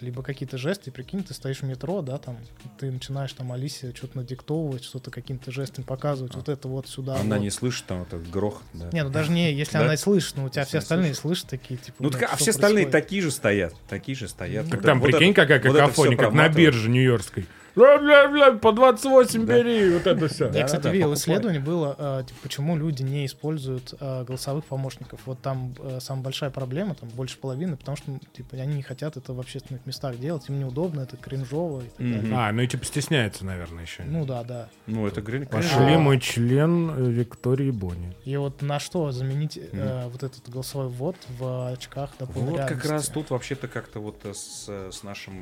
[0.00, 2.38] либо какие-то жесты, прикинь, ты стоишь в метро, да, там,
[2.78, 6.38] ты начинаешь там Алисе что-то надиктовывать, что-то какими-то жестами показывать, а.
[6.38, 7.16] вот это вот сюда.
[7.16, 7.42] Она вот.
[7.42, 8.90] не слышит там этот грохот, да.
[8.92, 11.78] Не, ну даже не, если она и слышит, но у тебя все остальные слышат такие,
[11.78, 11.96] типа.
[12.02, 14.68] Ну, так, а все остальные такие же стоят, такие же стоят.
[14.70, 17.46] Так там, прикинь, какая какофония, как на бирже нью-йоркской.
[17.74, 19.58] По 28 да.
[19.58, 20.50] бери, вот это все.
[20.50, 25.20] Я, кстати, видел исследование было, а, типа, почему люди не используют а, голосовых помощников.
[25.26, 29.16] Вот там а, самая большая проблема, там больше половины, потому что, типа, они не хотят
[29.16, 32.34] это в общественных местах делать, им неудобно, это кринжово и так далее.
[32.34, 34.02] А, ну и типа стесняется, наверное, еще.
[34.04, 34.68] Ну да, да.
[34.86, 35.46] Ну это грин.
[35.46, 38.14] Пошли мой член э, Виктории Бонни.
[38.24, 42.84] И вот на что заменить э, вот этот голосовой ввод в очках дополнительной Вот как
[42.86, 45.34] раз тут вообще-то как-то вот э, с, с нашим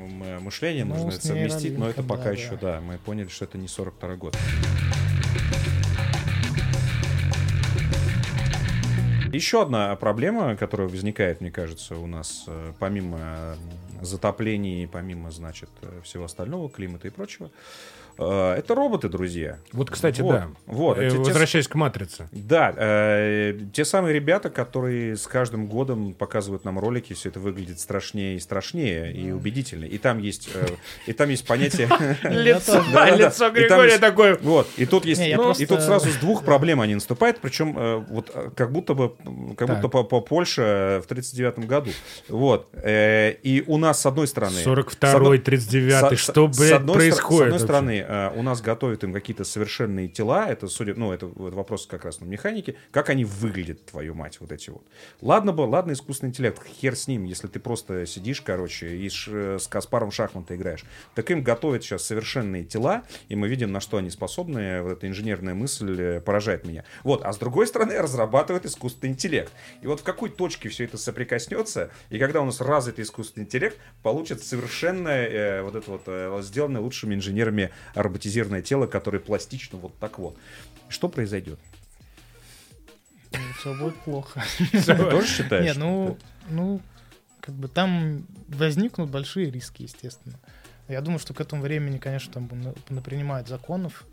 [0.42, 2.80] мышлением ну, нужно это совместить, но это пока пока да, еще, да.
[2.80, 4.36] Мы поняли, что это не 42 год.
[9.32, 13.56] Еще одна проблема, которая возникает, мне кажется, у нас, э, помимо
[14.00, 17.50] затоплений, помимо, значит, э, всего остального, климата и прочего,
[18.24, 19.58] это роботы, друзья.
[19.72, 20.48] Вот, кстати, вот, да.
[20.66, 21.72] Вот, э, Возвращаясь те...
[21.72, 22.28] к матрице.
[22.32, 27.80] Да, э, те самые ребята, которые с каждым годом показывают нам ролики, все это выглядит
[27.80, 29.90] страшнее и страшнее и убедительнее.
[29.90, 30.66] И там есть, э,
[31.06, 31.88] и там есть понятие...
[32.22, 32.82] Лицо,
[33.16, 34.38] лицо Григория такое.
[34.40, 38.30] Вот, и тут есть, и тут сразу с двух проблем они наступают, причем э, вот
[38.56, 39.14] как будто бы,
[39.56, 41.90] как будто по, по Польше в 39 году.
[42.28, 44.58] Вот, и у нас с одной стороны...
[44.64, 47.40] 42-й, 39-й, что, блядь, происходит?
[47.40, 51.26] С одной стороны, Э, у нас готовят им какие-то совершенные тела, это, судя, ну, это,
[51.26, 54.86] это вопрос как раз на механике, как они выглядят, твою мать, вот эти вот.
[55.20, 59.30] Ладно бы, ладно, искусственный интеллект, хер с ним, если ты просто сидишь, короче, и ш,
[59.32, 60.84] э, с Каспаром шахматы играешь.
[61.14, 65.08] Так им готовят сейчас совершенные тела, и мы видим, на что они способны, вот эта
[65.08, 66.84] инженерная мысль э, поражает меня.
[67.02, 69.52] Вот, а с другой стороны, разрабатывают искусственный интеллект.
[69.82, 73.76] И вот в какой точке все это соприкоснется, и когда у нас развитый искусственный интеллект,
[74.02, 79.98] получит совершенно э, вот это вот э, сделанное лучшими инженерами роботизированное тело, которое пластично вот
[79.98, 80.36] так вот.
[80.88, 81.58] Что произойдет?
[83.58, 84.44] Все будет плохо.
[84.72, 85.64] Ты тоже считаешь?
[85.64, 86.18] Нет, ну,
[86.48, 86.80] ну,
[87.40, 90.38] как бы там возникнут большие риски, естественно.
[90.88, 92.48] Я думаю, что к этому времени, конечно, там
[92.88, 94.04] напринимают законов.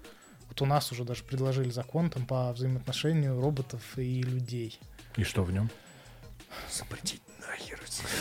[0.47, 4.79] Вот у нас уже даже предложили закон там по взаимоотношению роботов и людей.
[5.17, 5.69] И что в нем?
[6.71, 7.21] Запретить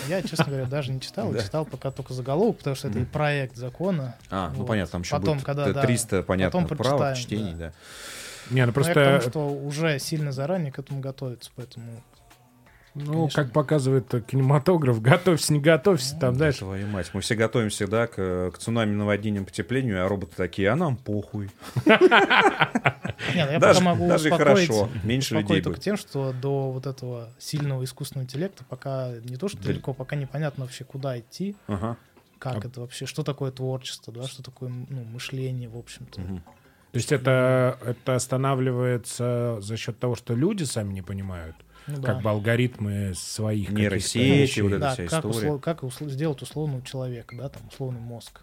[0.09, 1.35] Я, честно говоря, даже не читал.
[1.35, 4.17] Читал пока только заголовок, потому что это проект закона.
[4.31, 7.73] А, ну понятно, там еще потом, будет когда, 300, понятно, прав, чтений, да.
[8.51, 8.93] Не, ну просто...
[8.93, 12.03] Потому что уже сильно заранее к этому готовится, поэтому
[12.95, 13.43] ну, Конечно.
[13.43, 16.61] как показывает кинематограф, готовься, не готовься, там дальше.
[16.61, 20.77] Твою мать, мы все готовимся, да, к, к цунами, наводнениям, потеплению, а роботы такие, а
[20.77, 21.51] нам похуй.
[21.87, 27.31] Нет, ну я пока могу даже хорошо, меньше людей только тем, что до вот этого
[27.39, 31.57] сильного искусственного интеллекта пока не то, что далеко, пока непонятно вообще, куда идти,
[32.39, 32.69] как а...
[32.69, 36.21] это вообще, что такое творчество, да, что такое ну, мышление, в общем-то.
[36.21, 41.57] То есть это, это останавливается за счет того, что люди сами не понимают?
[41.87, 42.21] Ну, как да.
[42.21, 45.49] бы алгоритмы своих нейросети, вот эта да, вся как история.
[45.49, 48.43] Услов, как услов, сделать условного человека, да, там условный мозг,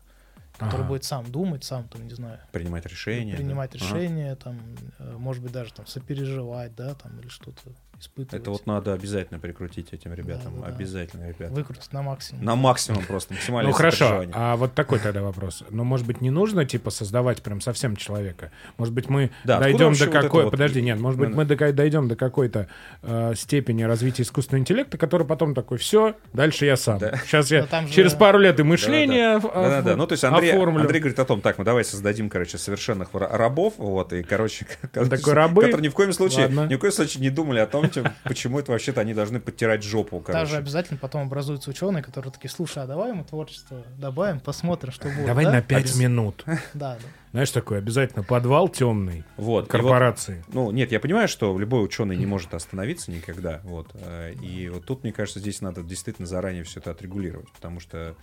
[0.58, 0.90] который ага.
[0.90, 3.80] будет сам думать, сам там не знаю, принимать решения, принимать да.
[3.80, 4.42] решения, ага.
[4.42, 4.60] там,
[5.00, 8.42] э, может быть даже там сопереживать, да, там или что-то испытывать.
[8.42, 10.60] Это вот надо обязательно прикрутить этим ребятам.
[10.60, 11.54] Да, да, обязательно, ребята.
[11.54, 12.44] Выкрутить на максимум.
[12.44, 13.70] На максимум просто, максимально.
[13.70, 15.64] Ну хорошо, а вот такой тогда вопрос.
[15.70, 18.52] Ну, может быть, не нужно, типа, создавать прям совсем человека?
[18.78, 20.50] Может быть, мы дойдем до какой...
[20.50, 22.68] Подожди, нет, может быть, мы дойдем до какой-то
[23.04, 27.00] э, степени развития искусственного интеллекта, который потом такой, все, дальше я сам.
[27.00, 29.96] Сейчас я через пару лет и мышление Да-да-да.
[29.96, 30.82] Ну, то есть Андрей Андрей, оформлю.
[30.82, 34.66] Андрей говорит о том, так, мы давай создадим, короче, совершенных ра- рабов, вот, и, короче,
[34.82, 36.68] которые ни в коем случае, Ладно.
[36.70, 39.84] ни в коем случае не думали о том, чем- почему это вообще-то они должны подтирать
[39.84, 40.58] жопу, Даже короче.
[40.58, 45.26] обязательно потом образуются ученые, которые такие, слушай, а давай мы творчество добавим, посмотрим, что будет.
[45.26, 45.52] Давай да?
[45.54, 46.44] на 5 Обяз- минут.
[46.46, 46.98] Да, да.
[47.32, 49.60] Знаешь, такой обязательно подвал темный Вот.
[49.60, 50.44] и вот, корпорации.
[50.52, 53.88] ну, нет, я понимаю, что любой ученый не может остановиться никогда, вот.
[53.94, 58.16] э, И вот тут, мне кажется, здесь надо действительно заранее все это отрегулировать, потому что,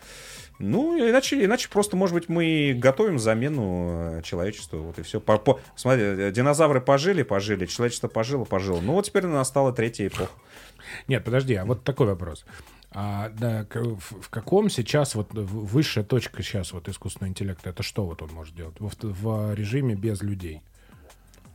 [0.59, 5.21] ну, иначе, иначе просто, может быть, мы готовим замену э, человечеству, вот и все.
[5.21, 8.81] По, по- смотри, э, динозавры пожили, пожили, человечество пожило, пожило.
[8.81, 10.33] Ну, вот теперь настала третья эпоха.
[11.07, 12.45] Нет, подожди, а вот такой вопрос.
[12.91, 17.71] А, да, в, в каком сейчас вот высшая точка сейчас вот искусственного интеллекта?
[17.71, 20.63] Это что вот он может делать в, в режиме без людей?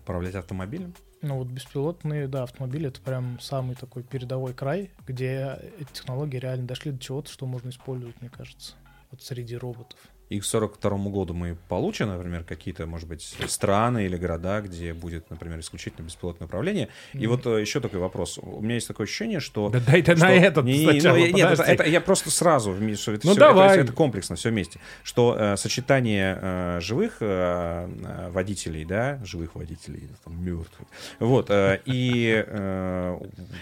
[0.03, 0.93] Управлять автомобилем?
[1.21, 6.65] Ну вот беспилотные, да, автомобили это прям самый такой передовой край, где эти технологии реально
[6.65, 8.73] дошли до чего-то, что можно использовать, мне кажется,
[9.11, 9.99] вот среди роботов.
[10.31, 15.29] И к 42 году мы получим, например, какие-то, может быть, страны или города, где будет,
[15.29, 16.87] например, исключительно беспилотное управление.
[17.11, 18.37] И вот э, еще такой вопрос.
[18.41, 19.69] У меня есть такое ощущение, что...
[19.69, 22.73] Да дай ты что- на этот Не- сначала, ну, Нет, это, это я просто сразу,
[22.95, 23.77] что это Ну, это- давай.
[23.79, 24.79] это, комплексно, все вместе.
[25.03, 30.87] Что э, сочетание э, живых э, э, водителей, да, живых водителей, там, мертвых,
[31.19, 33.17] вот, э, и э,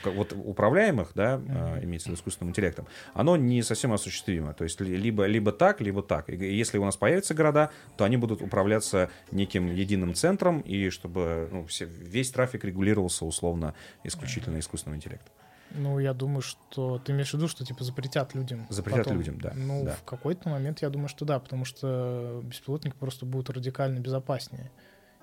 [0.06, 4.54] вот управляемых, да, э, имеется в виду искусственным интеллектом, оно не совсем осуществимо.
[4.54, 6.30] То есть ли- либо, либо так, либо так.
[6.30, 11.50] И если у нас появятся города, то они будут управляться неким единым центром, и чтобы
[11.52, 15.34] ну, все, весь трафик регулировался условно исключительно искусственным интеллектом.
[15.72, 18.66] Ну, я думаю, что ты имеешь в виду, что типа запретят людям.
[18.70, 19.18] Запретят потом.
[19.18, 19.92] людям, да, Ну, да.
[19.94, 24.72] в какой-то момент я думаю, что да, потому что беспилотник просто будет радикально безопаснее.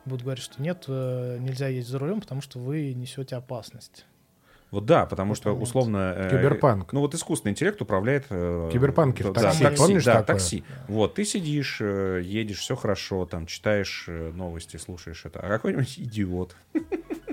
[0.04, 4.06] Будут говорить, что нет, э, нельзя ездить за рулем, потому что вы несете опасность.
[4.70, 6.14] Вот да, потому что условно...
[6.16, 6.92] э, Киберпанк.
[6.92, 8.26] Ну вот искусственный интеллект управляет...
[8.30, 10.36] э, Киберпанкер, да, такси, такси, помнишь да, такое?
[10.36, 10.64] такси.
[10.88, 15.40] Вот, ты сидишь, э, едешь, все хорошо, там, читаешь новости, слушаешь это.
[15.40, 16.56] А какой-нибудь идиот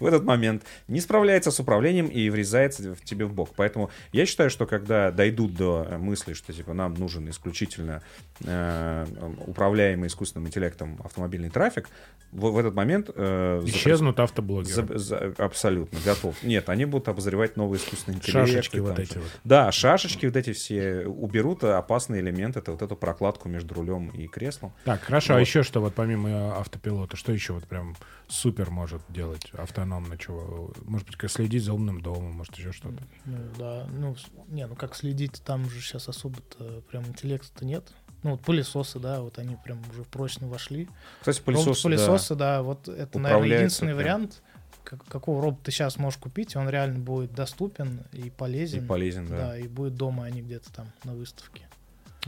[0.00, 3.50] в этот момент не справляется с управлением и врезается в тебе в бок.
[3.56, 8.02] Поэтому я считаю, что когда дойдут до мысли, что типа нам нужен исключительно
[8.44, 9.06] э,
[9.46, 11.88] управляемый искусственным интеллектом автомобильный трафик,
[12.32, 14.74] в, в этот момент э, запрет- Исчезнут автоблогеры.
[14.86, 16.42] за- за- абсолютно готов.
[16.42, 18.48] Нет, они будут обозревать новый искусственный интеллект.
[18.48, 19.40] Шашечки вот эти вот.
[19.44, 24.08] Да, шашечки вот эти все уберут а, опасный элемент, это вот эту прокладку между рулем
[24.08, 24.72] и креслом.
[24.84, 25.40] Так, хорошо, а Вот.
[25.46, 30.72] еще что вот помимо автопилота, что еще вот прям супер может делать автономно, чего?
[30.84, 33.02] Может быть, как следить за умным домом, может еще что-то.
[33.24, 34.16] Ну, да, ну,
[34.48, 37.92] не, ну как следить, там же сейчас особо-то прям интеллекта нет.
[38.22, 40.88] Ну, вот пылесосы, да, вот они прям уже прочно вошли.
[41.20, 42.62] Кстати, пылесос, Робот-пылесосы, да.
[42.62, 43.98] вот это, наверное, единственный прям.
[43.98, 44.42] вариант,
[44.82, 48.86] как- какого робота ты сейчас можешь купить, и он реально будет доступен и и полезен.
[48.88, 49.36] полезен, да.
[49.48, 49.58] да.
[49.58, 51.68] и будет дома, а не где-то там на выставке.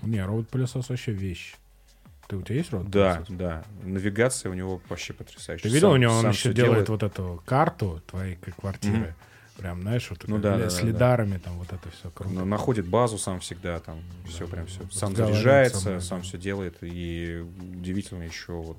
[0.03, 1.57] Не, робот-пылесос вообще вещь.
[2.31, 3.27] Ты, у тебя есть Да, робот-пылесос?
[3.37, 3.65] да.
[3.83, 5.65] Навигация у него вообще потрясающая.
[5.65, 8.97] Ты видел, Сам- у него он еще всё делает вот эту карту твоей квартиры.
[8.99, 9.15] Мгм.
[9.61, 10.87] Прям, знаешь, вот Ну да, да, да, с да.
[10.87, 12.35] лидарами, там вот это все круто.
[12.35, 14.81] На- Находит базу сам всегда, там все Да, прям все.
[14.81, 16.25] да, Сам заряжается, сам да.
[16.25, 17.45] все делает и
[17.77, 18.79] удивительно еще вот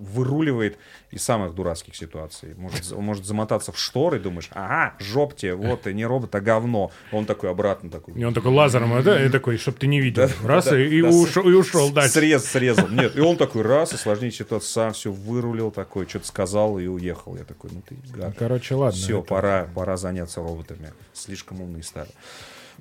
[0.00, 0.78] выруливает
[1.10, 2.54] из самых дурацких ситуаций.
[2.56, 6.90] Может, может замотаться в шторы, думаешь, ага, жоп тебе, вот ты не робот, а говно.
[7.12, 8.14] Он такой обратно такой.
[8.14, 10.28] И он такой лазером, да, и такой, чтоб ты не видел.
[10.42, 12.14] Да, Раз, да, и, и да, ушел, и дальше.
[12.14, 12.88] Срез, срезал.
[12.88, 17.36] Нет, и он такой раз, осложнить ситуацию, сам все вырулил такой, что-то сказал и уехал.
[17.36, 18.32] Я такой, ну ты Ну.
[18.38, 18.98] Короче, ладно.
[18.98, 20.92] Все, пора, пора заняться роботами.
[21.12, 22.08] Слишком умные стали.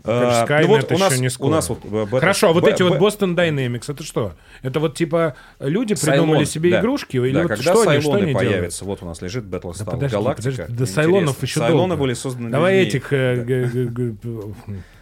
[0.04, 1.52] Конечно, А, ну вот у нас, не у скоро.
[1.52, 4.34] нас вот э, Battle- Хорошо, а вот Б- эти вот Б- Boston Dynamics, это что?
[4.62, 6.82] Это вот типа люди придумали Сайлон, себе да.
[6.82, 7.16] игрушки?
[7.16, 8.50] Или да, вот когда что они, что Сайлоны они делают?
[8.52, 10.50] появятся, вот у нас лежит Battlestar Да подожди, Галактика.
[10.52, 10.96] подожди, до Интересно.
[11.04, 12.02] Сайлонов еще Сайлоны долго.
[12.02, 12.88] были созданы Давай людьми.
[12.90, 13.36] этих э,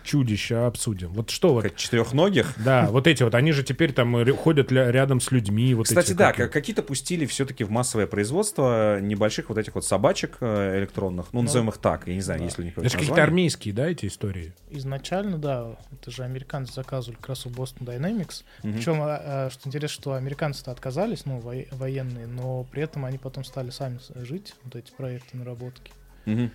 [0.04, 1.10] чудища обсудим.
[1.10, 1.64] Вот что вот?
[1.64, 2.54] Как четырехногих.
[2.58, 5.74] Да, вот эти вот, они же теперь там ходят рядом с людьми.
[5.74, 9.76] Вот Кстати, эти, да, как как- какие-то пустили все-таки в массовое производство небольших вот этих
[9.76, 12.46] вот собачек э, электронных, ну, назовем их так, я не знаю, да.
[12.46, 14.54] если у них Это же какие-то армейские, да, эти истории?
[14.70, 18.44] Изначально, да, это же американцы заказывали как раз у Boston Dynamics.
[18.64, 18.74] Мгм.
[18.74, 21.40] Причем, а, а, что интересно, что американцы-то отказались, ну,
[21.72, 25.92] военные, но при этом они потом стали сами жить, вот эти проекты, наработки.
[26.26, 26.52] Мгм.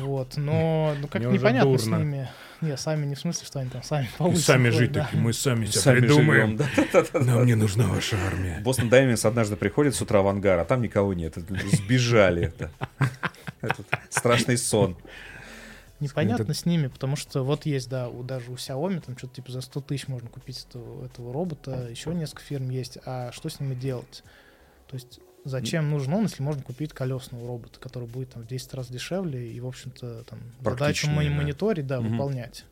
[0.00, 2.28] Вот, но ну, как Мне уже непонятно с ними.
[2.60, 4.92] Не, сами не в смысле, что они там сами по И улицам сами ходят, жить
[4.92, 5.04] да.
[5.04, 6.56] такие, мы сами себя Сами придумаем.
[6.58, 7.20] да, да, да.
[7.20, 8.60] Нам не нужна ваша армия.
[8.60, 11.36] Бостон Даймингс однажды приходит с утра в ангар, а там никого нет.
[11.36, 12.48] Сбежали.
[12.48, 12.70] Это-
[13.62, 14.96] Этот страшный сон.
[16.00, 19.52] Непонятно с ними, потому что вот есть, да, у, даже у Xiaomi там что-то типа
[19.52, 23.60] за 100 тысяч можно купить этого, этого робота, еще несколько фирм есть, а что с
[23.60, 24.24] ними делать?
[24.88, 28.74] То есть зачем нужен он, если можно купить колесного робота, который будет там в 10
[28.74, 31.12] раз дешевле и, в общем-то, там задачу да.
[31.12, 32.12] мониторить, да, Мгм.
[32.12, 32.64] выполнять.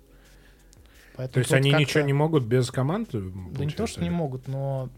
[1.16, 3.11] Поэтому То есть они ничего не могут без команд?
[3.12, 4.89] Да не то, что не могут, но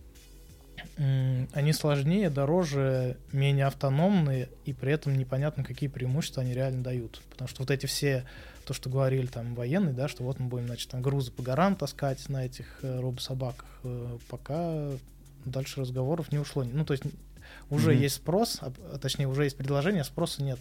[1.53, 7.23] они сложнее, дороже, менее автономные, и при этом непонятно, какие преимущества они реально дают.
[7.31, 8.27] Потому что вот эти все,
[8.67, 11.75] то, что говорили там военные, да, что вот мы будем, значит, там грузы по горам
[11.75, 14.91] таскать на этих э, робособаках, э, пока
[15.45, 16.65] дальше разговоров не ушло.
[16.65, 17.05] Ну, то есть
[17.71, 18.01] уже Мгм.
[18.03, 20.59] есть спрос, а, точнее, уже есть предложение, а спроса нет,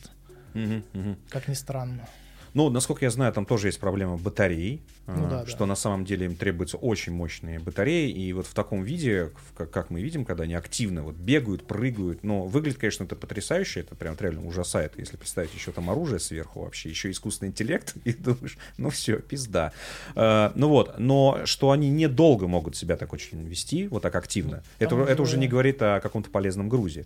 [0.53, 1.18] мгм.
[1.30, 2.07] как ни странно.
[2.54, 5.66] Ну, насколько я знаю, там тоже есть проблема батарей, Ну э, да, что да.
[5.68, 9.32] на самом деле им требуются очень мощные батареи, и вот в таком виде,
[9.72, 13.95] как, мы видим, когда они активно вот бегают, прыгают, но выглядит, конечно, это потрясающе, это
[13.95, 18.58] прям реально ужасает, если представить еще там оружие сверху вообще, еще искусственный интеллект, и думаешь,
[18.78, 19.72] ну все, пизда.
[20.16, 24.64] Э, ну вот, но что они недолго могут себя так очень вести, вот так активно,
[24.80, 27.06] это, там это уже уже- не говорит о каком-то полезном грузе.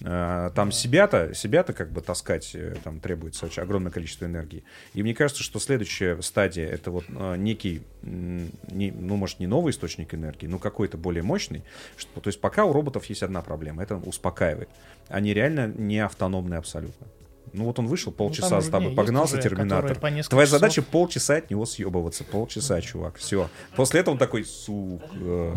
[0.00, 0.72] Э, Там Да.
[0.74, 4.64] себя-то, себя-то как бы таскать там требуется очень огромное количество энергии.
[4.92, 9.70] И мне кажется, что следующая стадия это вот э, некий, не- ну может не новый
[9.72, 11.62] источник энергии, но какой-то более мощный.
[11.96, 14.68] Что, то есть пока у роботов есть одна проблема, это успокаивает.
[15.08, 17.06] Они реально не автономны абсолютно.
[17.52, 19.94] Ну вот он вышел, Ну, полчаса там с тобой, не, погнался уже, терминатор.
[19.96, 20.46] Твоя часов.
[20.48, 22.24] задача полчаса от него съебываться.
[22.24, 23.16] Полчаса, чувак.
[23.16, 23.48] Все.
[23.76, 25.56] После этого он такой, сука.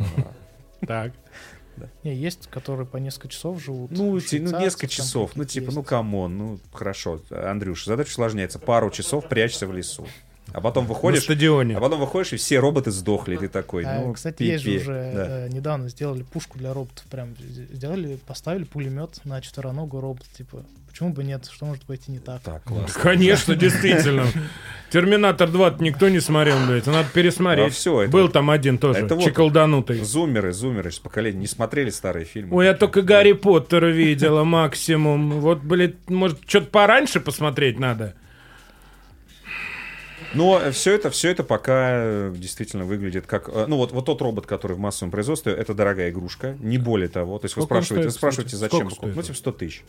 [0.85, 1.13] Так.
[2.03, 3.91] Не, есть, которые по несколько часов живут.
[3.91, 5.89] Ну, ти- ну несколько часов, ну типа, ну есть.
[5.89, 8.59] come on, ну хорошо, Андрюш, задача усложняется.
[8.59, 10.07] Пару часов прячься в лесу,
[10.57, 11.77] а потом На выходишь, стадионе.
[11.77, 14.71] а потом выходишь и все роботы сдохли, и ты такой, А, ну кстати, есть же
[14.71, 14.81] пипи.
[14.81, 15.25] уже Да.
[15.45, 17.05] э, недавно сделали пушку для роботов.
[17.11, 20.25] Прям сделали, поставили пулемет на четвероногую робот.
[20.35, 21.47] Типа, почему бы нет?
[21.53, 22.41] Что может пойти не так?
[22.41, 22.99] Так, классно.
[23.01, 24.25] Конечно, действительно.
[24.89, 26.85] Терминатор 2 надо пересмотреть, блядь.
[26.87, 27.73] Надо А пересмотреть.
[27.73, 29.99] все, это Был там один тоже, это вот- чеколданутый.
[29.99, 32.55] зумеры, зумеры из поколения не смотрели старые фильмы.
[32.57, 35.39] Ой, я только Гарри Поттера видела максимум.
[35.41, 38.15] Вот, блядь, может, что-то пораньше посмотреть надо?
[40.33, 43.49] Но все это, все это пока э, действительно выглядит как...
[43.49, 47.07] э, Ну вот, вот тот робот, который в массовом производстве, это дорогая игрушка, не более
[47.09, 47.39] того.
[47.39, 48.71] То есть вы Сколько он спрашиваете, вы стоит, спрашиваете, кстати?
[48.71, 49.15] зачем Сколько покупать?
[49.15, 49.35] Ну, стоит?
[49.37, 49.83] типа 100 тысяч.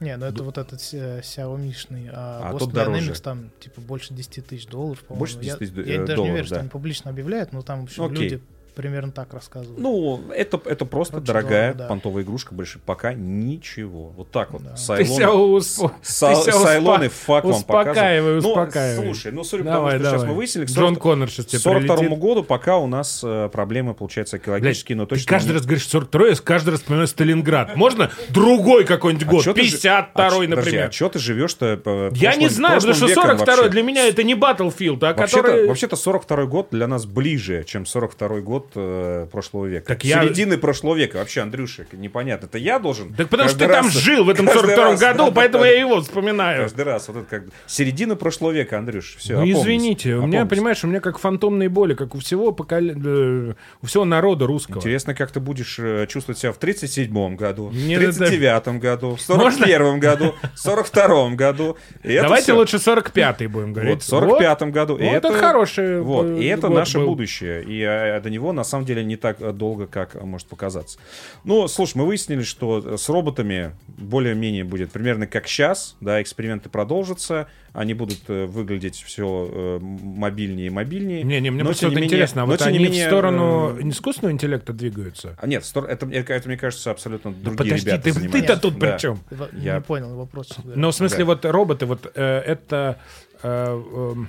[0.00, 3.10] Не, ну это вот этот э, Xiaomi-шный, а, А Boston тот дороже.
[3.12, 5.18] Dynamics там типа больше 10 тысяч долларов, по-моему.
[5.20, 6.60] Больше 10 Я- тысяч, Я, э, даже не долларов, верю, что да.
[6.62, 8.16] они публично объявляют, но там, в общем, Окей.
[8.16, 8.40] люди
[8.80, 9.78] примерно так рассказывают.
[9.78, 11.88] Ну, это, это просто Очень дорогая дорого, да.
[11.88, 14.08] понтовая игрушка, больше пока ничего.
[14.16, 14.62] Вот так вот.
[14.62, 14.70] Да.
[14.96, 18.42] Ты Сайлон- успо- Са- ты себя Сайлон и успо- фак вам показывают.
[18.44, 19.04] Ну, успокаивай.
[19.06, 20.28] слушай, ну, судя по тому, что сейчас давай.
[20.28, 22.18] мы выяснили, к Джон 40 Коннор сейчас тебе 42 прилетит.
[22.18, 25.86] году пока у нас э, проблемы, получается, экологические, но Ты точно каждый не- раз говоришь
[25.88, 27.76] 42 я каждый раз вспоминаю Сталинград.
[27.76, 29.44] Можно другой какой-нибудь А год?
[29.44, 30.88] чё ты жи- 52 а например.
[30.88, 31.76] а что ты живешь-то?
[31.76, 33.70] по Я не знаю, потому что прошлым веком 42 вообще?
[33.70, 35.66] для меня это не Battlefield, а Вообще-то, который...
[35.68, 39.86] вообще-то 42 год для нас ближе, чем 42 год э, прошлого века.
[39.86, 41.16] Так я- Середины прошлого века.
[41.16, 42.46] Вообще, Андрюша, непонятно.
[42.46, 43.12] Это я должен?
[43.14, 45.30] Так потому что ты каждый там раз- жил в этом каждый 42 раз, году, да,
[45.30, 46.62] поэтому да, я его вспоминаю.
[46.62, 47.08] Каждый раз.
[47.08, 49.16] Вот это как середина прошлого века, Андрюш.
[49.18, 52.94] Все, Ну извините, у меня, понимаешь, у меня как фантомные боли, как у всего поколе-
[53.04, 54.76] э, у всего народа русского.
[54.78, 59.64] Интересно, как ты будешь э, чувствовать себя в 37-м году, в 39-м году, в Можно?
[59.64, 61.76] 41-м году, в 42-м году.
[62.02, 64.04] И это Давайте лучше 45-й будем говорить.
[64.10, 64.94] Вот, в 45-м году.
[64.96, 67.62] Вот, это хороший Вот, э, и это год наше будущее.
[67.64, 70.98] И э, до него, на самом деле, не так э, долго, как э, может показаться.
[71.44, 75.96] Ну, слушай, мы выяснили, что э, с роботами более-менее будет примерно как сейчас.
[76.00, 77.48] Да, эксперименты продолжатся.
[77.72, 81.22] Они будут э, выглядеть все мобильнее и мобильнее.
[81.22, 83.76] Не, не, мне Но, просто не менее- интересно, а но, вот они менее, в сторону
[83.78, 85.36] э, искусственного интеллекта двигаются?
[85.40, 88.40] а нет, это, это, это, мне кажется, абсолютно другие Подожди, ребята ты, занимаются.
[88.48, 88.92] ты-то тут Да.
[88.92, 89.20] при чем?
[89.52, 90.56] Я- Не понял вопрос.
[90.64, 91.24] Но в смысле, Да.
[91.24, 92.98] вот роботы, вот э, это
[93.42, 94.26] э, в-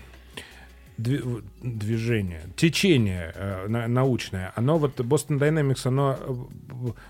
[1.01, 6.33] движение, течение э, на- научное, оно вот Boston Dynamics, оно э,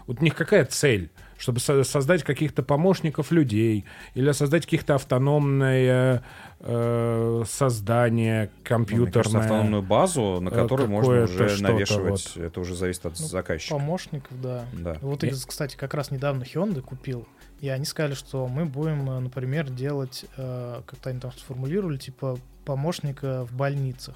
[0.08, 1.10] вот у них какая цель?
[1.38, 6.22] Чтобы со- создать каких-то помощников людей или создать каких-то автономное
[6.60, 9.12] э, создание Ну, компьютерное.
[9.12, 12.38] кажется, автономную базу, на э, которую можно уже навешивать.
[12.38, 13.74] Это уже зависит от Ну, заказчика.
[13.74, 14.66] Помощников, да.
[14.74, 14.98] Да.
[15.02, 17.28] Вот, Я- их, кстати, как раз недавно Hyundai купил.
[17.60, 22.38] И они сказали, что мы будем, э, например, делать, э, как-то они там сформулировали, типа
[22.66, 24.16] помощника в больницах.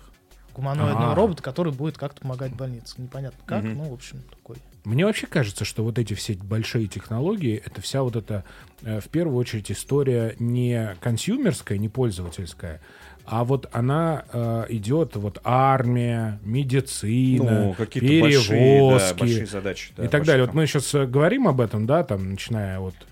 [0.56, 1.16] Гуманоидного А.
[1.16, 2.96] робота, который будет как-то помогать больнице.
[3.02, 3.78] Непонятно как, Мгм.
[3.78, 4.56] ну, в общем, такой.
[4.86, 8.46] Мне вообще кажется, что вот эти все большие технологии, это вся вот эта,
[8.84, 12.80] э, в первую очередь, история не консюмерская, не пользовательская,
[13.26, 19.94] а вот она э, идет вот армия, медицина, Ну, какие-то большие, перевозки да, большие задачи.
[19.98, 20.44] да, и так далее.
[20.44, 20.58] Вот там.
[20.58, 23.06] мы сейчас говорим об этом, да, там, начиная от э,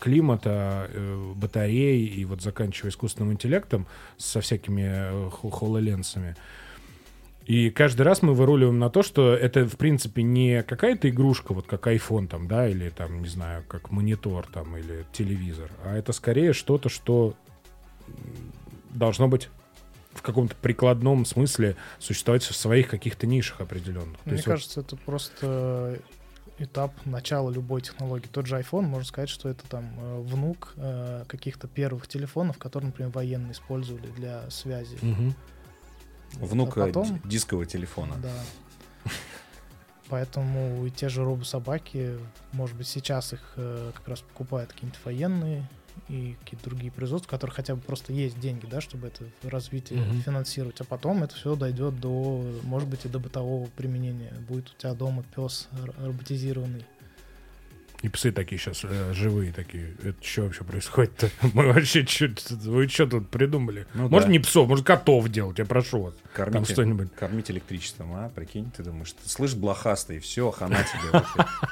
[0.00, 3.86] климата, э, батарей и вот заканчивая искусственным интеллектом
[4.16, 6.36] со всякими э, хо- хололенсами.
[7.46, 11.66] И каждый раз мы выруливаем на то, что это, в принципе, не какая-то игрушка, вот
[11.66, 16.12] как iPhone там, да, или там, не знаю, как монитор там, или телевизор, а это
[16.12, 17.34] скорее что-то, что
[18.90, 19.50] должно быть
[20.14, 24.16] в каком-то прикладном смысле существовать в своих каких-то нишах определенных.
[24.24, 24.92] Мне кажется, вот...
[24.92, 25.98] это просто
[26.58, 28.26] этап начала любой технологии.
[28.26, 32.88] Тот же iPhone, можно сказать, что это там э, внук э, каких-то первых телефонов, которые,
[32.88, 34.96] например, военные использовали для связи.
[35.02, 36.46] Угу.
[36.46, 37.20] Внук а потом...
[37.24, 38.14] дискового телефона.
[38.22, 38.34] Да.
[40.08, 42.18] Поэтому и те же робособаки,
[42.52, 45.68] может быть, сейчас их э, как раз покупают какие-нибудь военные
[46.08, 50.00] и какие-то другие производства, у которых хотя бы просто есть деньги, да, чтобы это развитие
[50.00, 50.20] mm-hmm.
[50.20, 54.32] финансировать, а потом это все дойдет до, может быть, и до бытового применения.
[54.48, 55.68] Будет у тебя дома пес
[55.98, 56.84] роботизированный.
[58.04, 59.94] И псы такие сейчас э, живые такие.
[60.02, 61.30] Это что вообще происходит-то?
[61.54, 62.28] Мы вообще что,
[62.64, 63.86] вы что тут придумали?
[63.94, 64.32] Ну, может да.
[64.32, 66.14] не псов, может котов делать, я прошу вас.
[66.34, 67.14] Кормить, Там что-нибудь.
[67.14, 68.28] Кормить электричеством, а?
[68.28, 71.22] Прикинь, ты думаешь, ты слышь, блохастый, все, хана тебе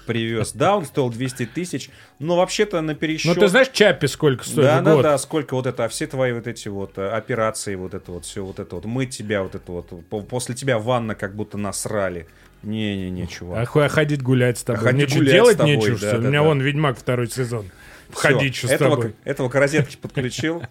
[0.07, 0.53] привез.
[0.53, 3.35] Да, он стоил 200 тысяч, но вообще-то на пересчет...
[3.35, 6.33] Ну ты знаешь, Чапи сколько стоит Да, да, да, сколько вот это, а все твои
[6.33, 9.55] вот эти вот э, операции, вот это вот все, вот это вот, мы тебя вот
[9.55, 12.27] это вот, после тебя ванна как будто насрали.
[12.63, 13.77] Не-не-не, чувак.
[13.77, 14.81] А ходить гулять с тобой?
[14.81, 16.43] А ходить гулять делать тобой, нечего, да, что да, У меня да.
[16.43, 17.71] вон Ведьмак второй сезон.
[18.13, 19.17] Ходить что с этого, тобой.
[19.25, 20.63] Этого к розетке подключил.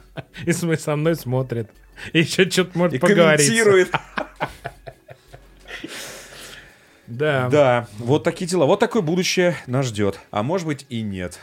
[0.46, 1.70] И со мной смотрит.
[2.12, 3.46] И еще что-то может поговорить.
[3.46, 3.90] комментирует.
[7.06, 7.48] Да.
[7.48, 8.66] Да, вот такие дела.
[8.66, 10.20] Вот такое будущее нас ждет.
[10.30, 11.40] А может быть и нет.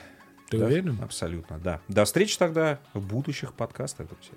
[0.50, 0.98] Ты да, уверен?
[1.04, 1.82] Абсолютно, да.
[1.90, 4.36] До встречи тогда в будущих подкастах, друзья.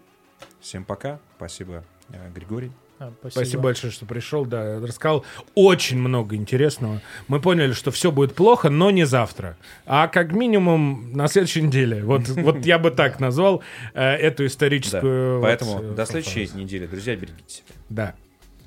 [0.60, 1.20] Всем пока.
[1.36, 2.72] Спасибо, э, Григорий.
[3.00, 3.30] А, спасибо.
[3.30, 4.44] спасибо большое, что пришел.
[4.44, 5.24] Да, рассказал
[5.54, 7.00] очень много интересного.
[7.28, 9.56] Мы поняли, что все будет плохо, но не завтра,
[9.86, 12.04] а как минимум на следующей неделе.
[12.04, 13.62] Вот, вот я бы так назвал
[13.94, 15.40] э, эту историческую.
[15.40, 17.74] Поэтому до следующей недели, друзья, берегите себя.
[17.88, 18.14] Да.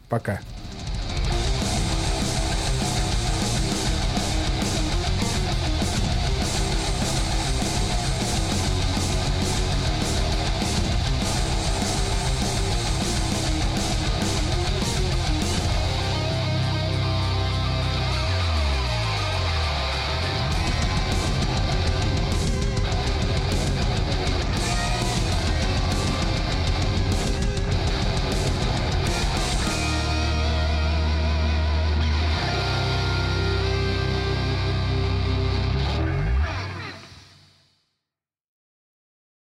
[0.09, 0.41] Пока.